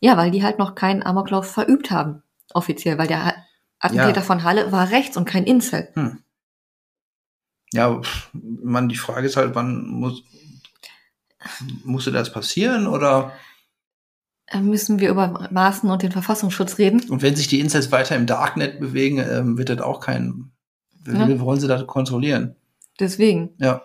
[0.00, 2.22] Ja, weil die halt noch keinen Amoklauf verübt haben,
[2.54, 3.34] offiziell, weil der
[3.78, 4.22] Attentäter ja.
[4.22, 5.88] von Halle war rechts und kein Incel.
[5.94, 6.22] Hm.
[7.72, 8.00] Ja,
[8.32, 10.22] man, die Frage ist halt, wann muss,
[11.84, 13.32] musste das passieren oder?
[14.46, 17.08] Äh, müssen wir über Maßen und den Verfassungsschutz reden?
[17.10, 20.50] Und wenn sich die Incels weiter im Darknet bewegen, ähm, wird das auch kein,
[21.06, 21.28] ja.
[21.28, 22.56] wie wollen sie das kontrollieren?
[22.98, 23.50] Deswegen.
[23.58, 23.82] Ja.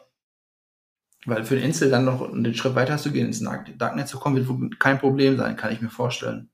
[1.26, 3.41] Weil für den Insel dann noch den Schritt weiter zu gehen, ins
[3.78, 6.49] Darknet zu kommen, wird kein Problem sein, kann ich mir vorstellen.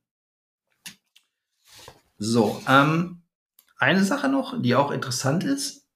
[2.20, 3.24] So, ähm,
[3.78, 5.88] eine Sache noch, die auch interessant ist.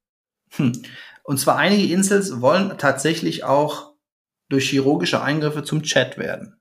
[0.51, 0.81] Hm.
[1.23, 3.93] Und zwar einige Insels wollen tatsächlich auch
[4.49, 6.59] durch chirurgische Eingriffe zum Chat werden.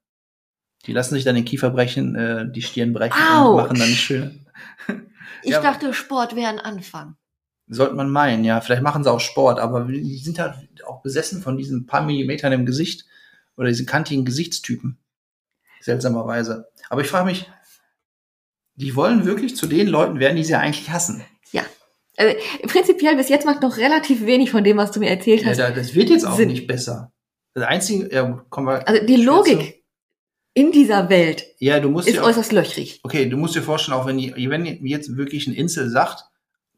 [0.87, 3.51] Die lassen sich dann den Kiefer brechen, äh, die Stirn brechen Ouch.
[3.51, 4.47] und machen dann schön.
[5.43, 7.17] ich ja, dachte, Sport wäre ein Anfang.
[7.69, 8.61] Sollte man meinen, ja.
[8.61, 12.53] Vielleicht machen sie auch Sport, aber die sind halt auch besessen von diesen paar Millimetern
[12.53, 13.05] im Gesicht
[13.57, 14.99] oder diesen kantigen Gesichtstypen.
[15.81, 16.69] Seltsamerweise.
[16.91, 17.51] Aber ich frage mich,
[18.75, 21.25] die wollen wirklich zu den Leuten werden, die sie eigentlich hassen.
[21.53, 21.63] Ja.
[22.17, 22.35] Also,
[22.67, 25.59] prinzipiell bis jetzt macht noch relativ wenig von dem, was du mir erzählt hast.
[25.59, 26.49] Ja, das wird jetzt auch Sinn.
[26.49, 27.13] nicht besser.
[27.55, 28.87] Das einzige, ja, kommen wir.
[28.89, 29.83] Also die Logik
[30.55, 33.01] in dieser Welt ja, du musst ist äußerst löchrig.
[33.03, 36.25] Okay, du musst dir vorstellen, auch wenn, die, wenn jetzt wirklich ein Insel sagt,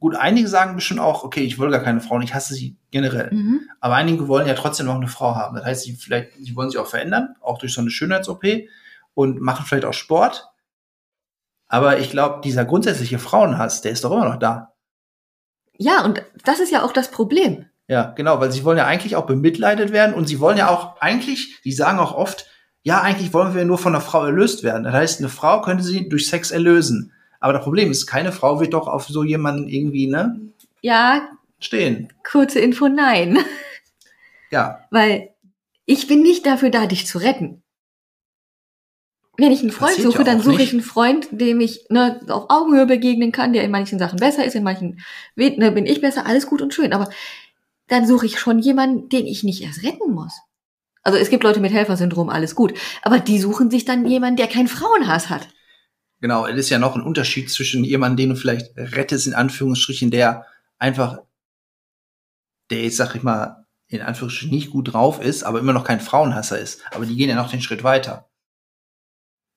[0.05, 3.31] Gut, einige sagen bestimmt auch, okay, ich will gar keine Frauen, ich hasse sie generell.
[3.33, 3.63] Mhm.
[3.81, 5.57] Aber einige wollen ja trotzdem noch eine Frau haben.
[5.57, 8.45] Das heißt, sie vielleicht, sie wollen sich auch verändern, auch durch so eine Schönheits-OP
[9.15, 10.47] und machen vielleicht auch Sport.
[11.69, 14.75] Aber ich glaube, dieser grundsätzliche Frauenhass, der ist doch immer noch da.
[15.77, 17.67] Ja, und das ist ja auch das Problem.
[17.89, 21.01] Ja, genau, weil sie wollen ja eigentlich auch bemitleidet werden und sie wollen ja auch
[21.01, 22.47] eigentlich, die sagen auch oft,
[22.83, 24.85] ja, eigentlich wollen wir nur von einer Frau erlöst werden.
[24.85, 27.13] Das heißt, eine Frau könnte sie durch Sex erlösen.
[27.41, 30.39] Aber das Problem ist, keine Frau wird doch auf so jemanden irgendwie, ne?
[30.81, 31.29] Ja.
[31.59, 32.13] Stehen.
[32.31, 33.39] Kurze Info, nein.
[34.51, 34.87] Ja.
[34.91, 35.31] Weil
[35.85, 37.64] ich bin nicht dafür da, dich zu retten.
[39.37, 40.67] Wenn ich einen Freund suche, ja dann suche nicht.
[40.67, 44.45] ich einen Freund, dem ich ne, auf Augenhöhe begegnen kann, der in manchen Sachen besser
[44.45, 45.01] ist, in manchen
[45.35, 46.93] ne, bin ich besser, alles gut und schön.
[46.93, 47.11] Aber
[47.89, 50.33] dann suche ich schon jemanden, den ich nicht erst retten muss.
[51.03, 52.75] Also es gibt Leute mit Helfersyndrom, alles gut.
[53.03, 55.49] Aber die suchen sich dann jemanden, der keinen Frauenhass hat.
[56.21, 60.11] Genau, es ist ja noch ein Unterschied zwischen jemandem, den du vielleicht rettest, in Anführungsstrichen,
[60.11, 60.47] der
[60.79, 61.19] einfach,
[62.71, 66.01] der jetzt, sag ich mal, in Anführungsstrichen nicht gut drauf ist, aber immer noch kein
[66.01, 66.81] Frauenhasser ist.
[66.95, 68.31] Aber die gehen ja noch den Schritt weiter.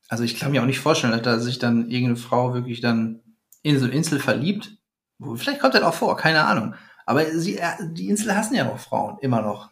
[0.07, 3.21] Also ich kann mir auch nicht vorstellen, dass sich dann irgendeine Frau wirklich dann
[3.61, 4.77] in so eine Insel verliebt.
[5.35, 6.75] Vielleicht kommt das auch vor, keine Ahnung.
[7.05, 7.59] Aber sie,
[7.91, 9.71] die Insel hassen ja noch Frauen, immer noch.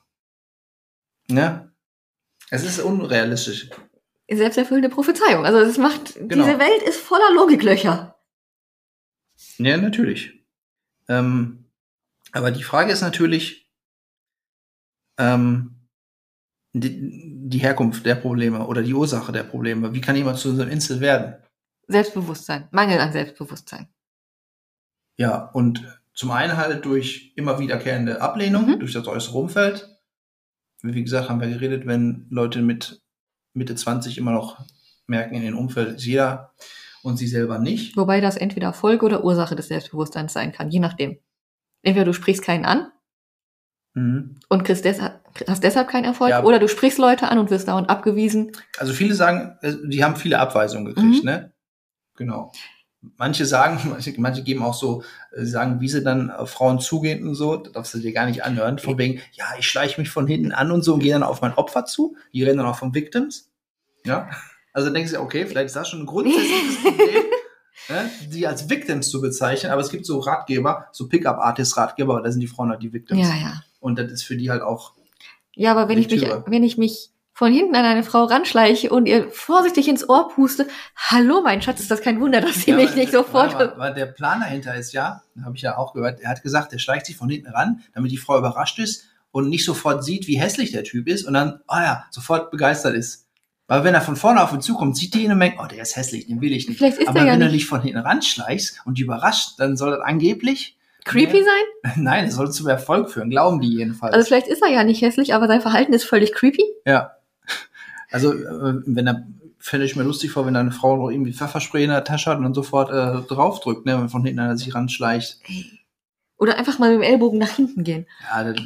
[1.27, 1.71] Ne?
[2.49, 3.69] Es ist unrealistisch
[4.29, 5.45] selbsterfüllende Prophezeiung.
[5.45, 6.43] Also es macht, genau.
[6.43, 8.17] diese Welt ist voller Logiklöcher.
[9.57, 10.45] Ja, natürlich.
[11.07, 11.65] Ähm,
[12.31, 13.71] aber die Frage ist natürlich
[15.17, 15.87] ähm,
[16.73, 19.93] die, die Herkunft der Probleme oder die Ursache der Probleme.
[19.93, 21.35] Wie kann jemand zu so einer Insel werden?
[21.87, 23.87] Selbstbewusstsein, Mangel an Selbstbewusstsein.
[25.17, 25.83] Ja, und
[26.15, 28.79] zum einen halt durch immer wiederkehrende Ablehnung, mhm.
[28.79, 29.87] durch das äußere Umfeld.
[30.81, 33.03] Wie gesagt, haben wir geredet, wenn Leute mit
[33.53, 34.65] Mitte 20 immer noch
[35.05, 36.53] merken, in dem Umfeld ist jeder
[37.03, 37.95] und sie selber nicht.
[37.95, 41.19] Wobei das entweder Folge oder Ursache des Selbstbewusstseins sein kann, je nachdem.
[41.83, 42.91] Entweder du sprichst keinen an
[43.95, 44.35] mhm.
[44.47, 46.43] und kriegst deshalb, hast deshalb keinen Erfolg, ja.
[46.43, 48.51] oder du sprichst Leute an und wirst dauernd abgewiesen.
[48.77, 51.29] Also viele sagen, äh, die haben viele Abweisungen gekriegt, mhm.
[51.29, 51.51] ne?
[52.15, 52.51] Genau.
[53.17, 55.03] Manche sagen, manche, manche geben auch so,
[55.35, 58.27] äh, sagen, wie sie dann auf Frauen zugehen und so, das darfst du dir gar
[58.27, 61.13] nicht anhören, von wegen, ja, ich schleiche mich von hinten an und so und gehe
[61.13, 63.49] dann auf mein Opfer zu, die rennen dann auch vom Victims.
[64.05, 64.29] Ja.
[64.73, 67.23] Also denkst du, okay, vielleicht ist das schon ein grundsätzliches Problem,
[67.89, 72.31] ne, die als Victims zu bezeichnen, aber es gibt so Ratgeber, so Pickup-Artist-Ratgeber, aber da
[72.31, 73.21] sind die Frauen halt die Victims.
[73.21, 73.63] Ja, ja.
[73.85, 74.93] Und das ist für die halt auch.
[75.53, 79.05] Ja, aber wenn ich mich, wenn ich mich von hinten an eine Frau ranschleiche und
[79.05, 82.77] ihr vorsichtig ins Ohr puste, hallo mein Schatz, ist das kein Wunder, dass sie ja,
[82.77, 83.53] mich nicht sofort...
[83.53, 86.73] Aber, aber der Plan dahinter ist ja, habe ich ja auch gehört, er hat gesagt,
[86.73, 90.25] er schleicht sich von hinten ran, damit die Frau überrascht ist und nicht sofort sieht,
[90.25, 93.27] wie hässlich der Typ ist und dann, ah oh ja, sofort begeistert ist.
[93.67, 95.83] Weil wenn er von vorne auf ihn zukommt, sieht die ihn und denkt, oh, der
[95.83, 96.79] ist hässlich, den will ich nicht.
[96.79, 99.91] Vielleicht ist Aber wenn ja du dich von hinten ranschleichst und die überrascht, dann soll
[99.91, 100.75] das angeblich
[101.05, 101.93] creepy sein?
[102.03, 104.13] Nein, es soll zum Erfolg führen, glauben die jedenfalls.
[104.13, 106.63] Also vielleicht ist er ja nicht hässlich, aber sein Verhalten ist völlig creepy.
[106.85, 107.11] Ja.
[108.11, 109.25] Also, äh, wenn er,
[109.59, 112.37] fände ich mir lustig vor, wenn eine Frau noch irgendwie Pfefferspray in der Tasche hat
[112.37, 115.39] und dann sofort äh, draufdrückt, ne, wenn von hinten einer sich ranschleicht.
[116.37, 118.05] Oder einfach mal mit dem Ellbogen nach hinten gehen.
[118.29, 118.57] Ja, das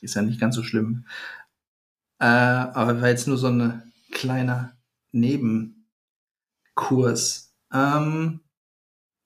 [0.00, 1.06] ist ja nicht ganz so schlimm.
[2.18, 4.76] Äh, aber war jetzt nur so ein kleiner
[5.12, 5.74] Nebenkurs.
[7.72, 8.40] Ähm,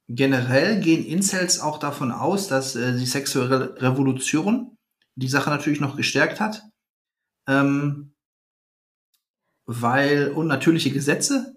[0.09, 4.77] generell gehen Incels auch davon aus, dass äh, die sexuelle Revolution
[5.15, 6.63] die Sache natürlich noch gestärkt hat.
[7.47, 8.15] Ähm,
[9.67, 11.57] weil unnatürliche Gesetze,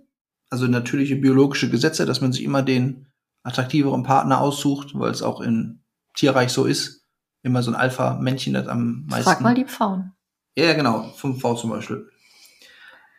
[0.50, 3.08] also natürliche biologische Gesetze, dass man sich immer den
[3.44, 5.84] attraktiveren Partner aussucht, weil es auch im
[6.14, 7.06] Tierreich so ist,
[7.42, 9.24] immer so ein Alpha-Männchen das am meisten.
[9.24, 10.14] Frag mal die Pfauen.
[10.58, 12.10] Ja, genau, 5V zum Beispiel.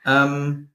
[0.04, 0.70] Ähm,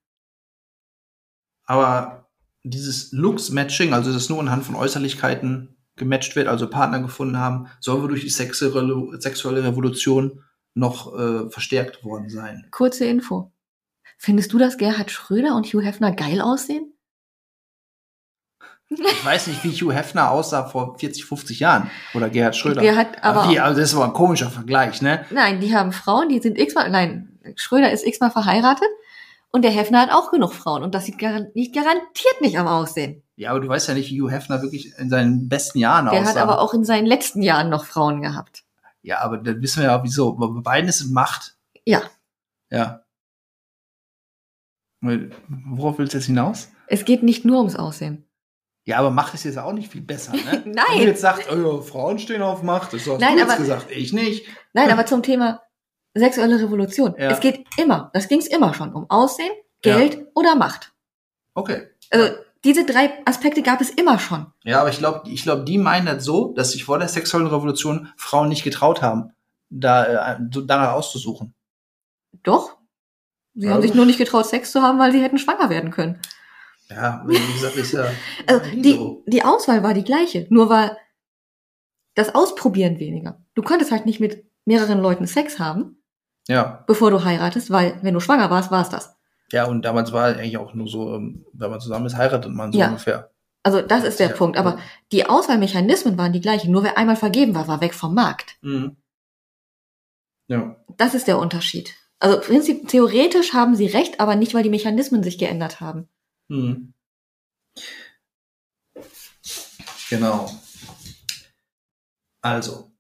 [1.65, 2.26] aber
[2.69, 8.01] dieses Looks-Matching, also dass nur anhand von Äußerlichkeiten gematcht wird, also Partner gefunden haben, soll
[8.01, 10.43] wohl durch die sexuelle, sexuelle Revolution
[10.73, 12.67] noch äh, verstärkt worden sein.
[12.71, 13.51] Kurze Info.
[14.17, 16.93] Findest du, dass Gerhard Schröder und Hugh Hefner geil aussehen?
[18.89, 21.91] Ich weiß nicht, wie Hugh Hefner aussah vor 40, 50 Jahren.
[22.13, 22.81] Oder Gerhard Schröder.
[22.81, 23.49] Gerhard, aber.
[23.49, 25.25] Wie, also das ist aber ein komischer Vergleich, ne?
[25.29, 28.87] Nein, die haben Frauen, die sind x-mal, nein, Schröder ist x-mal verheiratet.
[29.57, 30.83] Und der Hefner hat auch genug Frauen.
[30.83, 33.23] Und das sieht garantiert, garantiert nicht am Aussehen.
[33.37, 36.19] Ja, aber du weißt ja nicht, wie Hugh Hefner wirklich in seinen besten Jahren aussah.
[36.19, 38.65] Der hat aber auch in seinen letzten Jahren noch Frauen gehabt.
[39.01, 40.33] Ja, aber dann wissen wir ja, wieso.
[40.33, 41.57] Bei beiden ist es Macht.
[41.85, 42.03] Ja.
[42.69, 43.01] Ja.
[45.01, 46.69] Worauf willst du jetzt hinaus?
[46.85, 48.27] Es geht nicht nur ums Aussehen.
[48.85, 50.61] Ja, aber Macht ist jetzt auch nicht viel besser, ne?
[50.65, 50.75] Nein.
[50.93, 53.59] Wenn du jetzt sagst, oh, Frauen stehen auf Macht, das hast Nein, du jetzt aber,
[53.59, 54.45] gesagt, ich nicht.
[54.73, 55.63] Nein, aber zum Thema
[56.13, 57.15] sexuelle Revolution.
[57.17, 57.31] Ja.
[57.31, 59.51] Es geht immer, das ging es immer schon, um Aussehen,
[59.81, 60.21] Geld Ja.
[60.35, 60.93] oder Macht.
[61.53, 61.87] Okay.
[62.09, 64.47] Also diese drei Aspekte gab es immer schon.
[64.63, 67.47] Ja, aber ich glaube, ich glaub, die meinen das so, dass sich vor der sexuellen
[67.47, 69.31] Revolution Frauen nicht getraut haben,
[69.69, 71.53] da äh, danach auszusuchen.
[72.43, 72.77] Doch.
[73.53, 75.91] Sie Ja, haben sich nur nicht getraut, Sex zu haben, weil sie hätten schwanger werden
[75.91, 76.19] können.
[76.89, 78.05] Ja, wie gesagt, ist ja
[78.47, 79.23] Also die, so.
[79.27, 80.97] die Auswahl war die gleiche, nur war
[82.15, 83.39] das Ausprobieren weniger.
[83.55, 86.01] Du konntest halt nicht mit mehreren Leuten Sex haben,
[86.47, 89.15] Ja, bevor du heiratest, weil wenn du schwanger warst, war es das.
[89.51, 92.71] ja, und damals war eigentlich auch nur so, ähm, wenn man zusammen ist, heiratet man
[92.71, 92.87] so Ja.
[92.89, 93.31] ungefähr.
[93.63, 94.35] Also das ist der Ja.
[94.35, 94.57] Punkt.
[94.57, 94.77] Aber
[95.11, 96.71] die Auswahlmechanismen waren die gleichen.
[96.71, 98.57] Nur wer einmal vergeben war, war weg vom Markt.
[98.61, 98.95] Mhm.
[100.47, 100.77] Ja.
[100.95, 101.93] Das ist der Unterschied.
[102.19, 106.07] Also prinzip, theoretisch haben sie recht, aber nicht, weil die Mechanismen sich geändert haben.
[106.47, 106.93] Mhm.
[110.09, 110.49] Genau.
[112.41, 112.91] Also,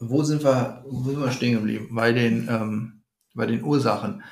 [0.00, 1.88] wo sind wir, wo sind wir stehen geblieben?
[1.92, 3.02] Bei den, ähm,
[3.34, 4.24] bei den Ursachen.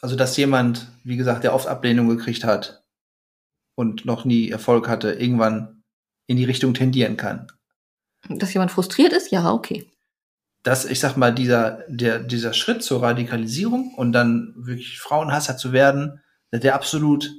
[0.00, 2.84] Also, dass jemand, wie gesagt, der oft Ablehnung gekriegt hat
[3.74, 5.84] und noch nie Erfolg hatte, irgendwann
[6.26, 7.46] in die Richtung tendieren kann.
[8.28, 9.90] Dass jemand frustriert ist, ja, okay.
[10.62, 15.72] Dass, ich sag mal, dieser, der, dieser Schritt zur Radikalisierung und dann wirklich Frauenhasser zu
[15.72, 16.20] werden,
[16.52, 17.30] der absolut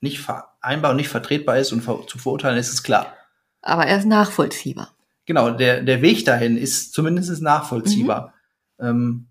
[0.00, 3.14] nicht vereinbar und nicht vertretbar ist und zu verurteilen ist, ist klar.
[3.62, 4.94] Aber er ist nachvollziehbar.
[5.28, 8.32] Genau, der, der Weg dahin ist zumindest nachvollziehbar.
[8.80, 9.26] Ähm,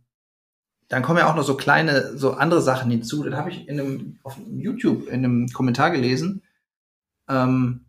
[0.90, 3.24] dann kommen ja auch noch so kleine, so andere Sachen hinzu.
[3.24, 6.44] Das habe ich in einem, auf YouTube in einem Kommentar gelesen.
[7.28, 7.86] Ähm,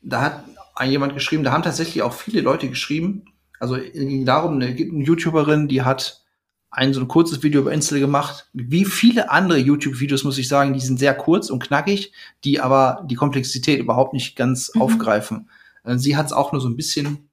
[0.00, 0.44] da hat
[0.76, 3.24] ein jemand geschrieben, da haben tatsächlich auch viele Leute geschrieben.
[3.58, 6.22] Also ging darum, es gibt eine YouTuberin, die hat
[6.70, 8.48] ein so ein kurzes Video über Insel gemacht.
[8.52, 12.12] Wie viele andere YouTube-Videos, muss ich sagen, die sind sehr kurz und knackig,
[12.44, 14.82] die aber die Komplexität überhaupt nicht ganz Mhm.
[14.82, 15.48] aufgreifen.
[15.84, 17.30] Äh, Sie hat es auch nur so ein bisschen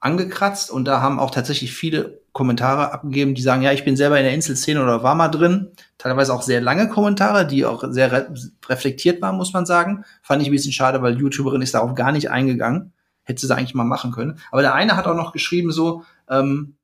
[0.00, 4.16] angekratzt und da haben auch tatsächlich viele Kommentare abgegeben, die sagen, ja, ich bin selber
[4.18, 5.72] in der Inselszene oder war mal drin.
[5.98, 8.34] Teilweise auch sehr lange Kommentare, die auch sehr re
[8.68, 10.04] reflektiert waren, muss man sagen.
[10.22, 12.92] Fand ich ein bisschen schade, weil YouTuberin ist darauf gar nicht eingegangen.
[13.24, 14.38] Hätte sie eigentlich mal machen können.
[14.52, 16.76] Aber der eine hat auch noch geschrieben so, ähm,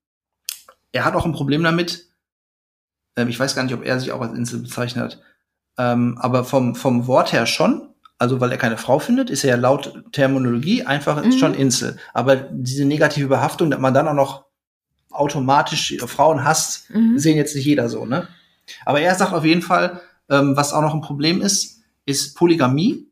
[0.90, 2.08] er hat auch ein Problem damit.
[3.16, 5.22] Ähm, ich weiß gar nicht, ob er sich auch als Insel bezeichnet hat.
[5.78, 7.93] Ähm, aber vom, vom Wort her schon.
[8.18, 11.32] Also, weil er keine Frau findet, ist er ja laut Terminologie einfach Mhm.
[11.32, 11.96] schon Insel.
[12.12, 14.44] Aber diese negative Behaftung, dass man dann auch noch
[15.10, 17.18] automatisch Frauen hasst, Mhm.
[17.18, 18.28] sehen jetzt nicht jeder so, ne?
[18.84, 20.00] Aber er sagt auf jeden Fall,
[20.30, 23.06] ähm, was auch noch ein Problem ist, ist Polygamie,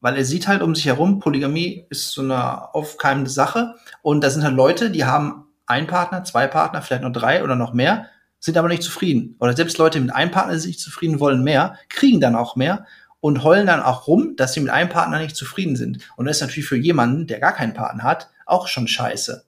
[0.00, 4.30] weil er sieht halt um sich herum, Polygamie ist so eine aufkeimende Sache und da
[4.30, 8.06] sind halt Leute, die haben einen Partner, zwei Partner, vielleicht noch drei oder noch mehr,
[8.38, 9.34] sind aber nicht zufrieden.
[9.40, 12.86] Oder selbst Leute mit einem Partner sind nicht zufrieden, wollen mehr, kriegen dann auch mehr
[13.20, 16.08] und heulen dann auch rum, dass sie mit einem Partner nicht zufrieden sind.
[16.16, 19.46] Und das ist natürlich für jemanden, der gar keinen Partner hat, auch schon scheiße.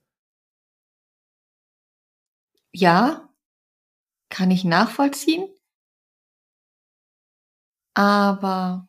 [2.72, 3.28] Ja,
[4.28, 5.48] kann ich nachvollziehen.
[7.94, 8.88] Aber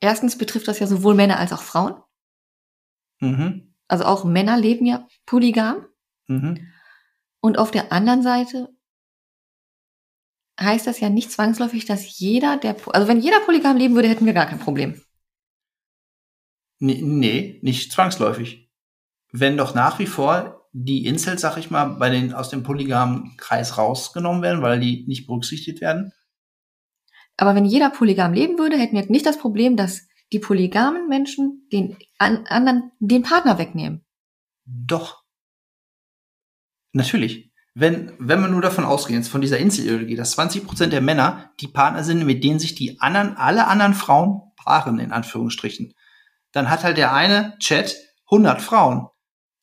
[0.00, 2.02] erstens betrifft das ja sowohl Männer als auch Frauen.
[3.20, 3.74] Mhm.
[3.88, 5.86] Also auch Männer leben ja polygam.
[6.26, 6.72] Mhm.
[7.40, 8.68] Und auf der anderen Seite
[10.58, 14.26] heißt das ja nicht zwangsläufig, dass jeder, der, also wenn jeder polygam leben würde, hätten
[14.26, 15.00] wir gar kein Problem.
[16.80, 18.70] Nee, nee, nicht zwangsläufig.
[19.32, 23.36] Wenn doch nach wie vor die Incels, sag ich mal, bei den aus dem polygamen
[23.36, 26.12] Kreis rausgenommen werden, weil die nicht berücksichtigt werden.
[27.36, 31.68] Aber wenn jeder polygam leben würde, hätten wir nicht das Problem, dass die polygamen Menschen
[31.72, 34.04] den an, anderen den Partner wegnehmen.
[34.64, 35.24] Doch.
[36.92, 37.50] Natürlich.
[37.74, 41.52] Wenn, wenn man nur davon ausgeht, jetzt von dieser Inselideologie, dass 20 Prozent der Männer
[41.60, 45.94] die Partner sind, mit denen sich die anderen, alle anderen Frauen paaren, in Anführungsstrichen,
[46.52, 47.94] dann hat halt der eine Chat
[48.30, 49.06] 100 Frauen.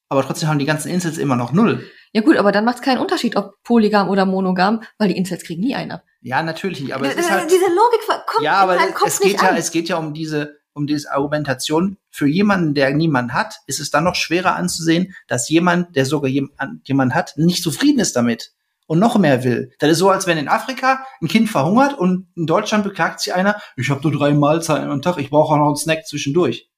[0.08, 1.86] Aber trotzdem haben die ganzen Insels immer noch null.
[2.14, 5.44] Ja gut, aber dann macht es keinen Unterschied, ob polygam oder monogam, weil die Insels
[5.44, 6.04] kriegen nie einen ab.
[6.22, 9.32] Ja, natürlich, aber es Äh, ist halt, Diese Logik kommt ja, aber Kopf es geht
[9.34, 9.58] nicht ja, an.
[9.58, 11.98] es geht ja um diese, um diese Argumentation.
[12.12, 16.30] Für jemanden, der niemanden hat, ist es dann noch schwerer anzusehen, dass jemand, der sogar
[16.30, 18.52] jemanden jemand hat, nicht zufrieden ist damit
[18.88, 19.72] und noch mehr will.
[19.80, 23.34] Das ist so, als wenn in Afrika ein Kind verhungert und in Deutschland beklagt sich
[23.34, 26.70] einer, ich habe nur drei Mahlzeiten am Tag, ich brauche auch noch einen Snack zwischendurch.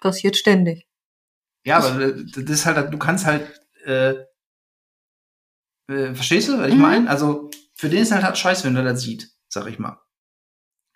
[0.00, 0.86] Passiert ständig.
[1.64, 4.14] Ja, aber äh, das ist halt, du kannst halt, äh,
[5.88, 6.80] äh, verstehst du, was ich Mhm.
[6.80, 7.10] meine?
[7.10, 9.98] Also für den ist halt halt scheiße, wenn er das sieht, sag ich mal.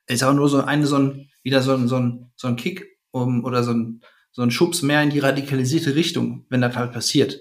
[0.08, 2.98] Ist auch nur so eine, so ein, wieder so ein, so ein, so ein Kick
[3.10, 4.00] um, oder so ein,
[4.32, 7.40] so ein Schubs mehr in die radikalisierte Richtung, wenn das halt passiert.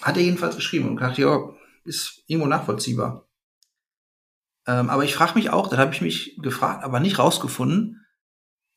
[0.00, 1.50] Hat er jedenfalls geschrieben und dachte, ja,
[1.84, 3.28] ist irgendwo nachvollziehbar.
[4.66, 8.06] Ähm, aber ich frage mich auch, da habe ich mich gefragt, aber nicht rausgefunden.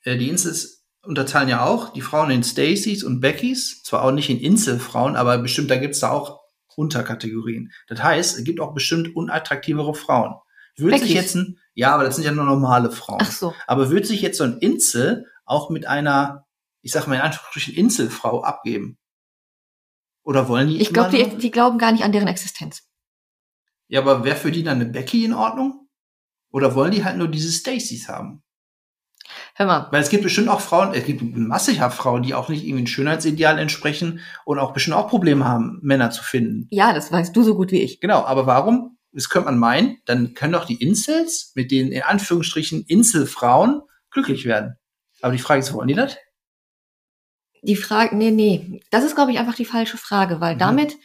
[0.01, 4.29] Äh, die Insels unterteilen ja auch die Frauen in Stacys und Beckys, zwar auch nicht
[4.29, 6.41] in Inselfrauen, aber bestimmt, da gibt's da auch
[6.75, 7.71] Unterkategorien.
[7.87, 10.35] Das heißt, es gibt auch bestimmt unattraktivere Frauen.
[10.77, 11.15] Würde sich Beckys?
[11.15, 13.19] jetzt ein, ja, aber das sind ja nur normale Frauen.
[13.21, 13.53] Ach so.
[13.65, 16.45] Aber würde sich jetzt so ein Insel auch mit einer,
[16.81, 18.97] ich sag mal in Anführungsstrichen, Inselfrau abgeben?
[20.23, 22.83] Oder wollen die Ich glaube, die, die glauben gar nicht an deren Existenz.
[23.87, 25.87] Ja, aber wäre für die dann eine Becky in Ordnung?
[26.51, 28.43] Oder wollen die halt nur diese Stacys haben?
[29.55, 32.65] Hör mal, Weil es gibt bestimmt auch Frauen, es gibt massig Frauen, die auch nicht
[32.65, 36.67] irgendwie ein Schönheitsideal entsprechen und auch bestimmt auch Probleme haben, Männer zu finden.
[36.71, 37.99] ja, das weißt du so gut wie ich.
[37.99, 38.96] Genau, aber warum?
[39.17, 44.45] Das könnte man meinen, dann können doch die Insels mit den in Anführungsstrichen Inselfrauen glücklich
[44.45, 44.75] werden.
[45.21, 46.17] Aber die Frage ist, wollen die das?
[47.63, 50.59] Die Frage, nee, nee, das ist, glaube ich, einfach die falsche Frage, weil Mhm.
[50.59, 50.97] damit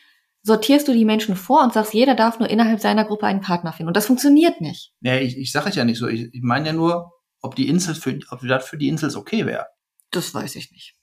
[0.43, 3.73] sortierst du die Menschen vor und sagst, jeder darf nur innerhalb seiner Gruppe einen Partner
[3.73, 3.89] finden.
[3.89, 4.93] Und das funktioniert nicht.
[5.01, 6.07] Ja, ich, ich sage es ja nicht so.
[6.09, 9.47] Ich, ich meine ja nur, ob die Insel für, ob das für die Insels okay
[9.47, 9.67] wäre.
[10.11, 10.97] Das weiß ich nicht.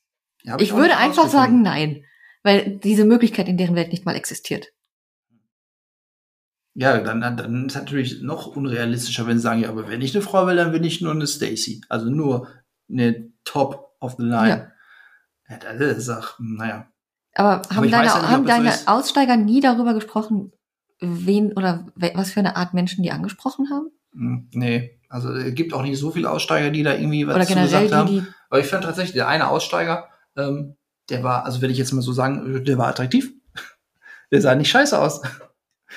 [0.43, 2.05] Ja, Ich auch würde einfach sagen, nein.
[2.43, 4.67] Weil diese Möglichkeit in deren Welt nicht mal existiert.
[6.79, 10.21] Ja, dann, dann ist natürlich noch unrealistischer, wenn sie sagen, ja, aber wenn ich eine
[10.21, 11.81] Frau will, dann will ich nur eine Stacy.
[11.89, 12.47] Also nur
[12.89, 14.71] eine Top of the Line.
[15.49, 16.87] Ja, das ist auch, naja.
[17.35, 18.87] Aber haben ich deine, ja nicht, haben so deine ist.
[18.87, 20.53] Aussteiger nie darüber gesprochen,
[21.01, 23.91] wen oder was für eine Art Menschen die angesprochen haben?
[24.13, 27.45] Hm, Nee, also es gibt auch nicht so viele Aussteiger, die da irgendwie was Oder
[27.45, 28.07] zu generell gesagt haben.
[28.07, 28.27] die, die.
[28.49, 30.07] Aber ich fand tatsächlich, der eine Aussteiger,
[30.37, 30.77] ähm,
[31.09, 33.33] der war, also wenn ich jetzt mal so sagen, der war attraktiv.
[34.31, 35.21] Der sah nicht scheiße aus.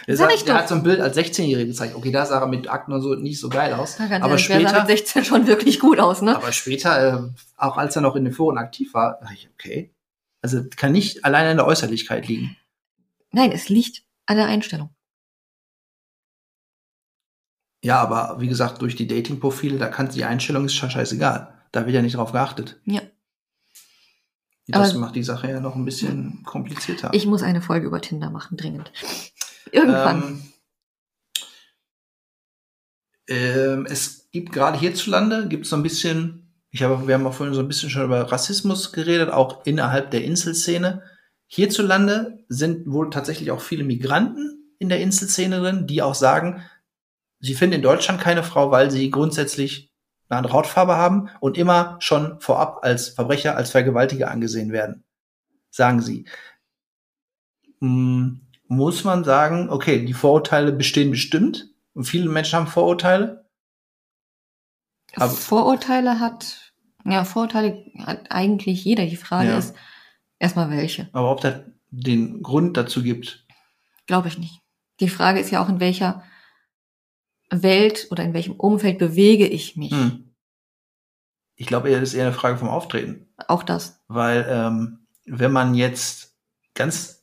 [0.07, 1.95] Der, sah, ich der hat so ein Bild als 16-Jähriger gezeigt.
[1.95, 3.99] Okay, da sah er mit Akten und so nicht so geil aus.
[3.99, 6.37] Ja, aber ehrlich, wer sah später, mit 16 schon wirklich gut aus, ne?
[6.37, 9.95] aber später, äh, auch als er noch in den Foren aktiv war, dachte ich, okay.
[10.41, 12.57] Also kann nicht allein an der Äußerlichkeit liegen.
[13.31, 14.91] Nein, es liegt an der Einstellung.
[17.85, 21.53] Ja, aber wie gesagt, durch die Dating-Profile, da kann die Einstellung ist schon scheißegal.
[21.73, 22.81] Da wird ja nicht drauf geachtet.
[22.85, 23.01] Ja.
[24.69, 27.11] Das Aber- macht die Sache ja noch ein bisschen komplizierter.
[27.13, 28.93] Ich muss eine Folge über Tinder machen, dringend.
[29.73, 30.23] Irgendwann.
[30.23, 30.53] Ähm,
[33.29, 37.35] ähm, es gibt gerade hierzulande, gibt es so ein bisschen, ich habe, wir haben auch
[37.35, 41.03] vorhin so ein bisschen schon über Rassismus geredet, auch innerhalb der Inselszene.
[41.47, 46.63] Hierzulande sind wohl tatsächlich auch viele Migranten in der Inselszene drin, die auch sagen,
[47.41, 49.91] sie finden in Deutschland keine Frau, weil sie grundsätzlich
[50.29, 55.05] eine andere Hautfarbe haben und immer schon vorab als Verbrecher, als Vergewaltiger angesehen werden.
[55.71, 56.27] Sagen sie.
[57.81, 58.42] Hm,
[58.73, 61.69] muss man sagen, okay, die Vorurteile bestehen bestimmt.
[61.95, 63.49] Und viele Menschen haben Vorurteile.
[65.15, 66.73] aber- Vorurteile hat,
[67.05, 69.05] ja, Vorurteile hat eigentlich jeder.
[69.07, 69.59] Die Frage Ja.
[69.59, 69.75] ist
[70.39, 71.09] erstmal welche.
[71.13, 71.61] Aber ob das
[71.91, 73.47] den Grund dazu gibt,
[74.07, 74.59] Glaube ich nicht.
[74.99, 76.25] Die Frage ist ja auch, in welcher
[77.51, 79.93] Welt oder in welchem Umfeld bewege ich mich.
[79.93, 80.35] hm.
[81.55, 83.33] ich glaube, das ist eher eine Frage vom Auftreten.
[83.47, 84.01] Auch das.
[84.09, 86.35] Weil ähm, wenn man jetzt
[86.75, 87.22] ganz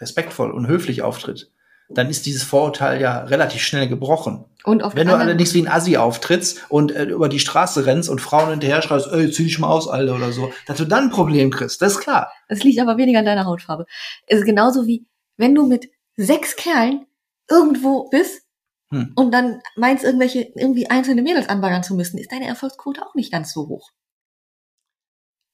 [0.00, 1.50] respektvoll und höflich auftritt,
[1.88, 4.44] dann ist dieses Vorurteil ja relativ schnell gebrochen.
[4.64, 8.08] Und auf Wenn du allerdings wie ein Assi auftrittst und äh, über die Straße rennst
[8.08, 11.04] und Frauen hinterher schreist, ey, zieh dich mal aus, Alter, oder so, dass du dann
[11.04, 12.32] ein Problem kriegst, das ist klar.
[12.48, 13.86] Es liegt aber weniger an deiner Hautfarbe.
[14.26, 17.06] Es ist genauso wie, wenn du mit sechs Kerlen
[17.48, 18.42] irgendwo bist
[18.90, 19.12] Hm.
[19.16, 23.32] und dann meinst, irgendwelche, irgendwie einzelne Mädels anbaggern zu müssen, ist deine Erfolgsquote auch nicht
[23.32, 23.90] ganz so hoch.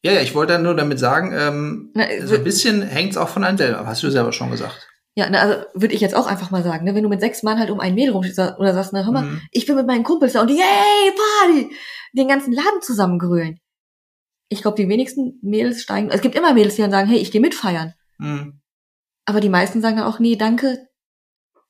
[0.05, 3.45] Ja, ja, ich wollte nur damit sagen, ähm, Na, so ein bisschen hängt's auch von
[3.45, 4.89] einem selber, ab, hast du selber schon gesagt.
[5.15, 7.43] Ja, na, also würde ich jetzt auch einfach mal sagen, ne, wenn du mit sechs
[7.43, 9.41] Mann halt um ein Mädel rumstehst oder sagst, na hör mal, Mhm.
[9.53, 11.13] ich bin mit meinen Kumpels da und die, yay,
[11.45, 11.77] Party,
[12.15, 13.61] den ganzen Laden zusammengrölen.
[14.49, 17.31] Ich glaube, die wenigsten Mädels steigen, es gibt immer Mädels, die dann sagen, hey, ich
[17.31, 17.95] gehe mitfeiern.
[18.19, 18.61] Mhm.
[19.27, 20.89] Aber die meisten sagen auch, nee, danke,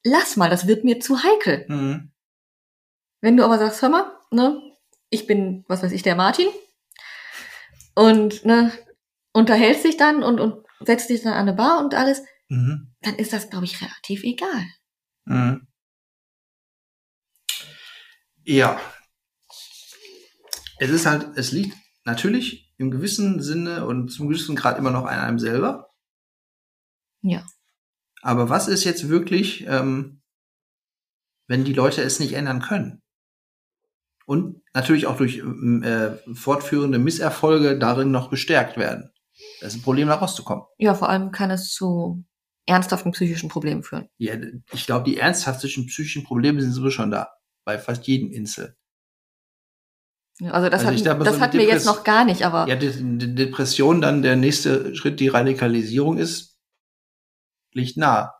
[0.04, 1.66] lass mal, das wird mir zu heikel.
[1.68, 2.12] Mhm.
[3.20, 4.58] Wenn du aber sagst, hör mal, ne,
[5.10, 6.46] ich bin, was weiß ich, der Martin
[7.94, 8.72] und ne,
[9.32, 12.22] unterhältst dich dann und, und setzt dich dann an eine Bar und alles,
[12.52, 12.94] Mhm.
[13.00, 14.66] dann ist das, glaube ich, relativ egal.
[15.24, 15.66] Mhm.
[18.44, 18.78] Ja.
[20.78, 21.74] Es ist halt, es liegt
[22.04, 25.94] natürlich im gewissen Sinne und zum gewissen Grad immer noch an einem selber.
[27.22, 27.46] Ja.
[28.20, 30.20] Aber was ist jetzt wirklich, ähm,
[31.46, 33.02] wenn die Leute es nicht ändern können?
[34.26, 39.10] Und natürlich auch durch ähm, äh, fortführende Misserfolge darin noch bestärkt werden.
[39.60, 40.64] Das ist ein Problem, da rauszukommen.
[40.78, 42.24] Ja, vor allem kann es zu
[42.66, 44.08] ernsthaften psychischen Problemen führen.
[44.18, 44.34] Ja,
[44.72, 47.28] ich glaube, die ernsthaftesten psychischen Probleme sind sowieso schon da.
[47.64, 48.76] Bei fast jedem Insel.
[50.40, 52.66] Ja, Also das, Also hatten, glaube, das so hatten wir jetzt noch gar nicht, aber
[52.68, 56.58] Ja, die, die Depression, dann der nächste Schritt, die Radikalisierung ist,
[57.72, 58.34] liegt nah.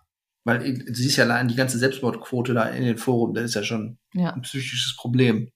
[0.45, 3.55] Weil äh, du siehst ja allein die ganze Selbstmordquote da in den Foren, das ist
[3.55, 4.33] ja schon ja.
[4.33, 5.51] ein psychisches Problem.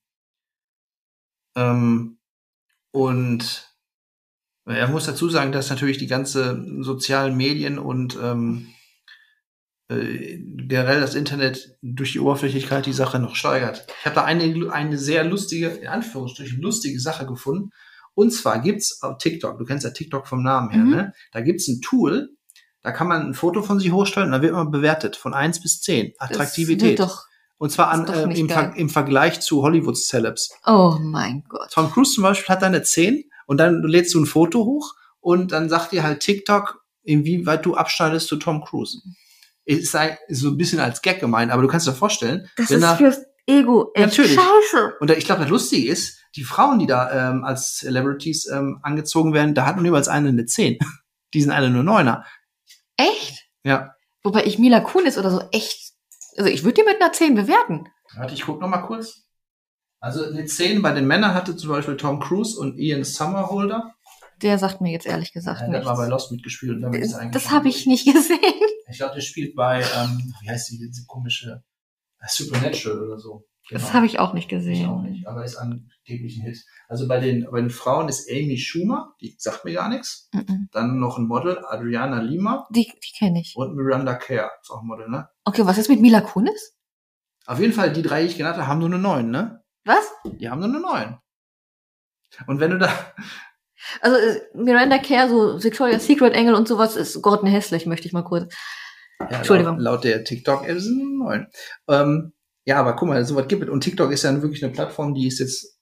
[1.57, 2.19] Ähm,
[2.91, 3.67] und
[4.65, 8.67] er muss dazu sagen, dass natürlich die ganze sozialen Medien und ähm,
[9.89, 13.87] äh, generell das Internet durch die Oberflächlichkeit die Sache noch steigert.
[13.99, 17.69] Ich habe da eine, eine sehr lustige, in Anführungsstrichen, lustige Sache gefunden.
[18.13, 20.89] Und zwar gibt's auf TikTok, du kennst ja TikTok vom Namen her, Mhm.
[20.91, 21.13] ne?
[21.31, 22.29] Da gibt's ein Tool,
[22.81, 25.61] da kann man ein Foto von sich hochstellen und dann wird man bewertet von eins
[25.61, 26.97] bis zehn Das Attraktivität.
[26.97, 27.25] wird Doch,
[27.59, 30.51] Und zwar an, äh, im, Ver im Vergleich zu Hollywood-Celebs.
[30.65, 31.69] oh mein Gott.
[31.71, 34.93] Tom Cruise zum Beispiel hat da eine 10 und dann lädst du ein Foto hoch
[35.19, 39.01] und dann sagt dir halt TikTok, inwieweit du abschneidest zu Tom Cruise.
[39.65, 42.69] Ist ein- ist so ein bisschen als Gag gemeint, aber du kannst dir vorstellen, Das
[42.69, 44.35] ist da, fürs Ego echt Natürlich.
[44.35, 44.93] scheiße.
[44.99, 48.79] und da, ich glaube, das Lustige ist, die Frauen, die da ähm, als Celebrities ähm,
[48.83, 50.77] angezogen werden, da hatten jeweils eine eine 10.
[51.33, 52.23] Die sind alle nur Neuner.
[52.95, 53.47] Echt?
[53.63, 53.91] Ja.
[54.23, 55.93] Wobei ich Mila Kunis oder so echt,
[56.37, 57.87] also ich würde die mit einer 10 bewerten.
[58.15, 59.23] Warte, ich guck noch mal kurz.
[59.99, 63.93] Also eine 10 bei den Männern hatte zum Beispiel Tom Cruise und Ian Somerhalder.
[64.43, 66.07] Der sagt mir jetzt ehrlich gesagt Ja, der hat mal bei.
[66.07, 66.75] Lost mitgespielt.
[66.75, 68.39] und damit ist eigentlich Das habe ich nicht gesehen.
[68.89, 71.63] Ich glaube, der spielt bei, ähm, wie heißt die, diese komische
[72.19, 73.43] äh, Supernatural oder so.
[73.69, 74.61] Das habe ich auch nicht Genau.
[74.71, 75.11] ich auch gesehen.
[75.11, 76.63] nicht, aber ist angeblich ein Hit.
[76.87, 80.29] Also bei den, bei den Frauen ist Amy Schumer, die sagt mir gar nichts.
[80.33, 80.69] Mhm.
[80.71, 83.53] Dann noch ein Model, Adriana Lima Die, die kenne ich.
[83.57, 85.27] und Miranda Kerr, ist auch ein Model, ne?
[85.43, 86.77] Okay, was ist mit Mila Kunis?
[87.45, 89.63] Auf jeden Fall, die drei, die ich genannt habe, haben nur eine 9, ne?
[89.85, 90.11] Was?
[90.25, 91.17] Die haben nur eine 9.
[92.47, 92.89] Und wenn du da,
[94.01, 98.13] Also äh, Miranda Kerr, so Victoria's Secret Engel und sowas ist Gordon hässlich, möchte ich
[98.13, 98.53] mal kurz.
[99.19, 99.75] ja, Entschuldigung.
[99.77, 101.47] Laut, laut der TikTok-App sind eine 9.
[101.89, 102.33] Ähm,
[102.67, 103.69] ja, aber guck mal, sowas gibt es.
[103.69, 105.79] Und TikTok ist ja wirklich eine Plattform, die ist jetzt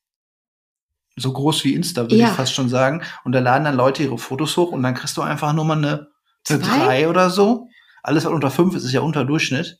[1.18, 2.28] so groß wie Insta, würde Ja.
[2.30, 3.02] ich fast schon sagen.
[3.24, 5.78] Und da laden dann Leute ihre Fotos hoch und dann kriegst du einfach nur mal
[5.78, 6.10] eine,
[6.48, 6.60] eine?
[6.60, 7.68] 3 oder so.
[8.04, 9.80] Alles was unter 5 ist, ist ja unter Durchschnitt.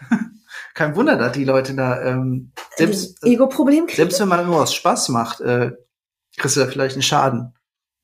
[0.74, 3.86] Kein Wunder, dass die Leute da, ähm, selbst, Ego-Problem.
[3.88, 5.72] selbst wenn man nur aus Spaß macht, äh,
[6.38, 7.52] kriegst du da vielleicht einen Schaden.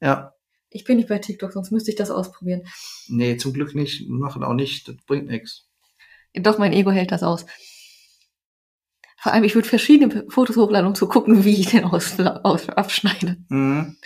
[0.01, 0.35] Ja.
[0.69, 2.63] Ich bin nicht bei TikTok, sonst müsste ich das ausprobieren.
[3.09, 4.09] Nee, zum Glück nicht.
[4.09, 4.87] Machen auch nicht.
[4.87, 5.70] Das bringt nichts.
[6.35, 7.47] Doch, mein Ego hält das aus.
[9.19, 12.69] Vor allem, ich würde verschiedene Fotos hochladen, um zu gucken, wie ich den aus, aus,
[12.71, 13.37] abschneide.
[13.49, 13.97] Mhm.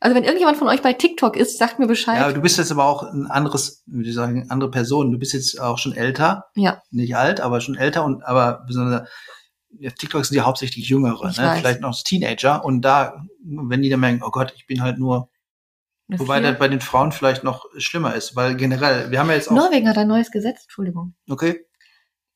[0.00, 2.18] Also wenn irgendjemand von euch bei TikTok ist, sagt mir Bescheid.
[2.18, 5.12] Ja, du bist jetzt aber auch ein anderes, wie ich sagen, andere Person.
[5.12, 6.46] Du bist jetzt auch schon älter.
[6.56, 6.82] Ja.
[6.90, 9.08] Nicht alt, aber schon älter und aber besonders
[9.98, 11.44] TikTok sind ja hauptsächlich Jüngere, Ich ne?
[11.44, 11.60] weiß.
[11.60, 12.64] vielleicht noch Teenager.
[12.64, 15.30] Und da, wenn die dann merken, oh Gott, ich bin halt nur,
[16.20, 19.48] wobei das bei den Frauen vielleicht noch schlimmer ist, weil generell, wir haben ja jetzt
[19.50, 21.14] auch, Norwegen hat ein neues Gesetz, Entschuldigung.
[21.28, 21.66] okay,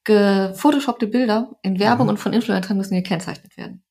[0.05, 2.11] Gefotoshoppte Bilder in Werbung Mhm.
[2.11, 3.83] und von Influencern müssen gekennzeichnet werden.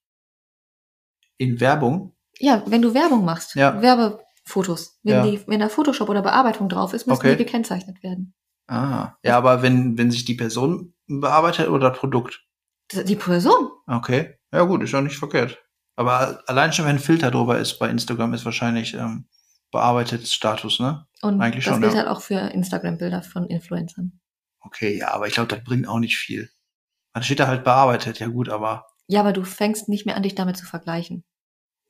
[1.37, 3.81] in Werbung, Ja, wenn du Werbung machst, Ja.
[3.81, 5.23] Werbefotos, wenn, Ja.
[5.25, 7.31] die, wenn da Photoshop oder Bearbeitung drauf ist, müssen Okay.
[7.35, 8.33] die gekennzeichnet werden.
[8.67, 12.41] ah, ja, aber wenn, wenn sich die Person bearbeitet oder das Produkt,
[12.93, 13.69] Die Person.
[13.87, 15.61] okay, ja gut, ist ja nicht verkehrt.
[15.97, 19.27] Aber allein schon, wenn ein Filter drüber ist bei Instagram, ist wahrscheinlich ähm,
[19.75, 21.05] bearbeitet Status, ne?
[21.21, 21.99] Und Eigentlich das schon, gilt ja.
[21.99, 24.19] halt auch für Instagram-Bilder von Influencern.
[24.59, 26.49] Okay, ja, aber ich glaube, das bringt auch nicht viel.
[27.13, 30.23] Dann steht da halt bearbeitet, ja gut, aber Ja, aber du fängst nicht mehr an,
[30.23, 31.23] dich damit zu vergleichen.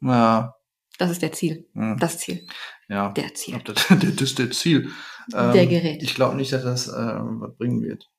[0.01, 0.53] ja,
[0.99, 1.67] Das ist der Ziel.
[1.73, 2.45] hm, Das Ziel.
[2.89, 3.09] ja.
[3.13, 3.59] Der Ziel.
[3.59, 4.91] glaub, das, das ist der Ziel.
[5.33, 6.03] Ähm, Der Gerät.
[6.03, 8.09] Ich glaube nicht, dass das ähm, was bringen wird.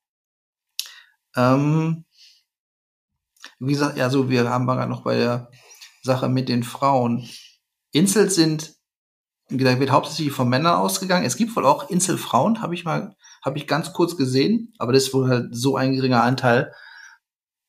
[1.37, 2.05] Ähm,
[3.59, 5.51] wie gesagt, ja, so, wir haben gerade noch bei der
[6.03, 7.29] Sache mit den Frauen.
[7.93, 8.75] Insels sind,
[9.49, 11.25] gesagt, wird hauptsächlich von Männern ausgegangen.
[11.25, 15.05] Es gibt wohl auch Inselfrauen, habe ich mal, habe ich ganz kurz gesehen, aber das
[15.05, 16.73] ist wohl halt so ein geringer Anteil.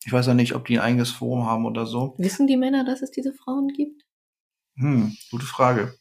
[0.05, 2.15] Ich weiß ja nicht, ob die ein eigenes Forum haben oder so.
[2.17, 4.03] Wissen die Männer, dass es diese Frauen gibt?
[4.75, 5.95] Hm, gute Frage.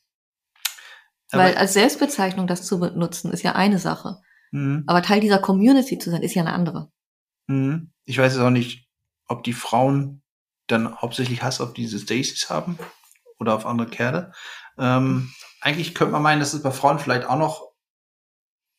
[1.32, 4.20] Weil als Selbstbezeichnung das zu benutzen, ist ja eine Sache.
[4.52, 4.84] Mhm.
[4.86, 6.90] Aber Teil dieser Community zu sein, ist ja eine andere.
[7.48, 7.92] Mhm.
[8.04, 8.88] Ich weiß jetzt auch nicht,
[9.26, 10.22] ob die Frauen
[10.68, 12.78] dann hauptsächlich Hass auf diese Stacys haben
[13.38, 14.32] oder auf andere Kerle.
[14.78, 17.66] Ähm, eigentlich könnte man meinen, dass es bei Frauen vielleicht auch noch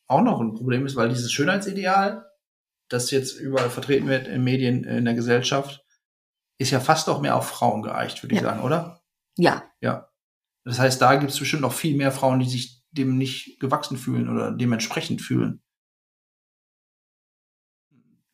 [0.08, 2.24] auch noch ein Problem ist, weil dieses Schönheitsideal,
[2.88, 5.84] das jetzt überall vertreten wird in Medien, in der Gesellschaft,
[6.58, 9.02] ist ja fast auch mehr auf Frauen geeicht, würde ich sagen, oder?
[9.36, 9.70] Ja.
[9.80, 10.08] Ja.
[10.64, 13.98] Das heißt, da gibt es bestimmt noch viel mehr Frauen, die sich dem nicht gewachsen
[13.98, 15.62] fühlen oder dementsprechend fühlen.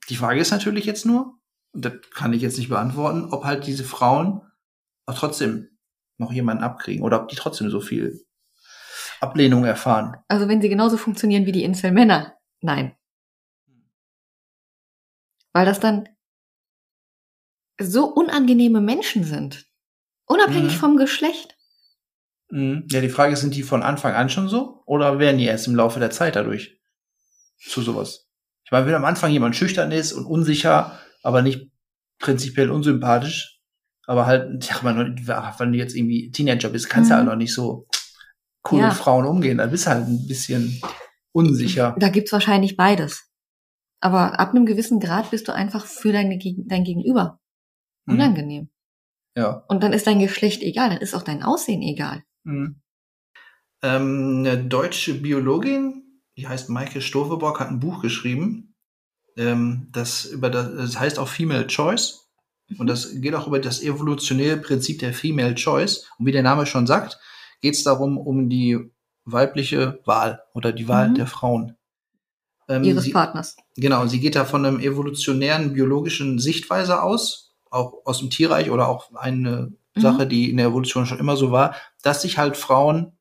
[0.09, 1.39] Die Frage ist natürlich jetzt nur,
[1.73, 4.43] und das kann ich jetzt nicht beantworten, ob halt diese Frauen
[5.07, 5.74] auch trotzdem
[6.19, 8.25] noch jemanden abkriegen oder ob die trotzdem so viel
[9.21, 10.17] Ablehnung erfahren.
[10.29, 12.97] Also wenn sie genauso funktionieren wie die Incel-Männer, nein.
[15.53, 16.09] Weil das dann
[17.81, 19.67] so unangenehme Menschen sind.
[20.27, 20.79] Unabhängig mhm.
[20.79, 21.57] vom Geschlecht.
[22.51, 22.87] Mhm.
[22.91, 24.83] Ja, die Frage ist, sind die von Anfang an schon so?
[24.87, 26.81] Oder werden die erst im Laufe der Zeit dadurch
[27.59, 28.29] zu sowas?
[28.65, 31.71] Ich meine, wenn am Anfang jemand schüchtern ist und unsicher, aber nicht
[32.19, 33.61] prinzipiell unsympathisch,
[34.07, 37.21] aber halt, ja, wenn du jetzt irgendwie Teenager bist, kannst du mhm.
[37.21, 37.87] ja noch nicht so
[38.71, 38.89] cool ja.
[38.89, 39.59] mit Frauen umgehen.
[39.59, 40.81] Da bist du halt ein bisschen
[41.33, 41.95] unsicher.
[41.99, 43.31] Da gibt's wahrscheinlich beides.
[44.01, 47.41] Aber ab einem gewissen Grad bist du einfach für deine, dein Gegenüber
[48.07, 48.15] mhm.
[48.15, 48.69] unangenehm.
[49.37, 49.65] Ja.
[49.69, 52.23] Und dann ist dein Geschlecht egal, dann ist auch dein Aussehen egal.
[52.45, 52.81] Mhm.
[53.83, 58.75] Ähm, eine deutsche Biologin, die heißt Maike Stofeborg, hat ein Buch geschrieben.
[59.37, 62.24] Ähm, das über das, das heißt auch Female Choice.
[62.79, 66.07] Und das geht auch über das evolutionäre Prinzip der Female Choice.
[66.19, 67.19] Und wie der Name schon sagt,
[67.61, 68.91] geht es darum, um die
[69.25, 71.15] weibliche Wahl oder die Wahl mhm.
[71.15, 71.77] der Frauen.
[72.69, 73.57] Ähm, Ihres sie, Partners.
[73.77, 78.89] Genau, sie geht da von einem evolutionären biologischen Sichtweise aus, auch aus dem Tierreich oder
[78.89, 80.01] auch eine mhm.
[80.01, 83.13] Sache, die in der Evolution schon immer so war, dass sich halt Frauen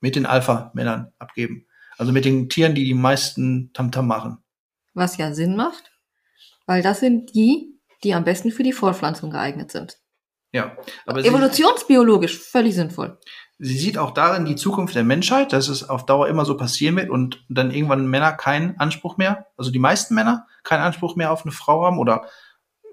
[0.00, 1.66] mit den Alpha-Männern abgeben.
[1.96, 4.38] Also mit den Tieren, die die meisten Tamtam -Tam machen.
[4.92, 5.92] Was ja Sinn macht,
[6.66, 7.73] weil das sind die,
[8.04, 9.98] die am besten für die Fortpflanzung geeignet sind.
[10.52, 10.76] Ja,
[11.06, 13.18] aber evolutionsbiologisch völlig sinnvoll
[13.58, 16.96] sie sieht auch darin die Zukunft der Menschheit, dass es auf Dauer immer so passieren
[16.96, 21.32] wird und dann irgendwann Männer keinen Anspruch mehr, also die meisten Männer keinen Anspruch mehr
[21.32, 22.28] auf eine Frau haben oder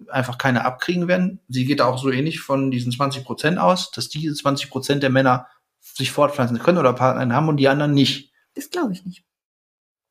[0.10, 1.42] einfach keine abkriegen werden.
[1.48, 5.10] Sie geht auch so ähnlich von diesen 20 Prozent aus, dass diese 20 Prozent der
[5.10, 5.48] Männer
[5.80, 8.32] sich fortpflanzen können oder Partner haben und die anderen nicht.
[8.56, 9.24] Das glaube ich nicht.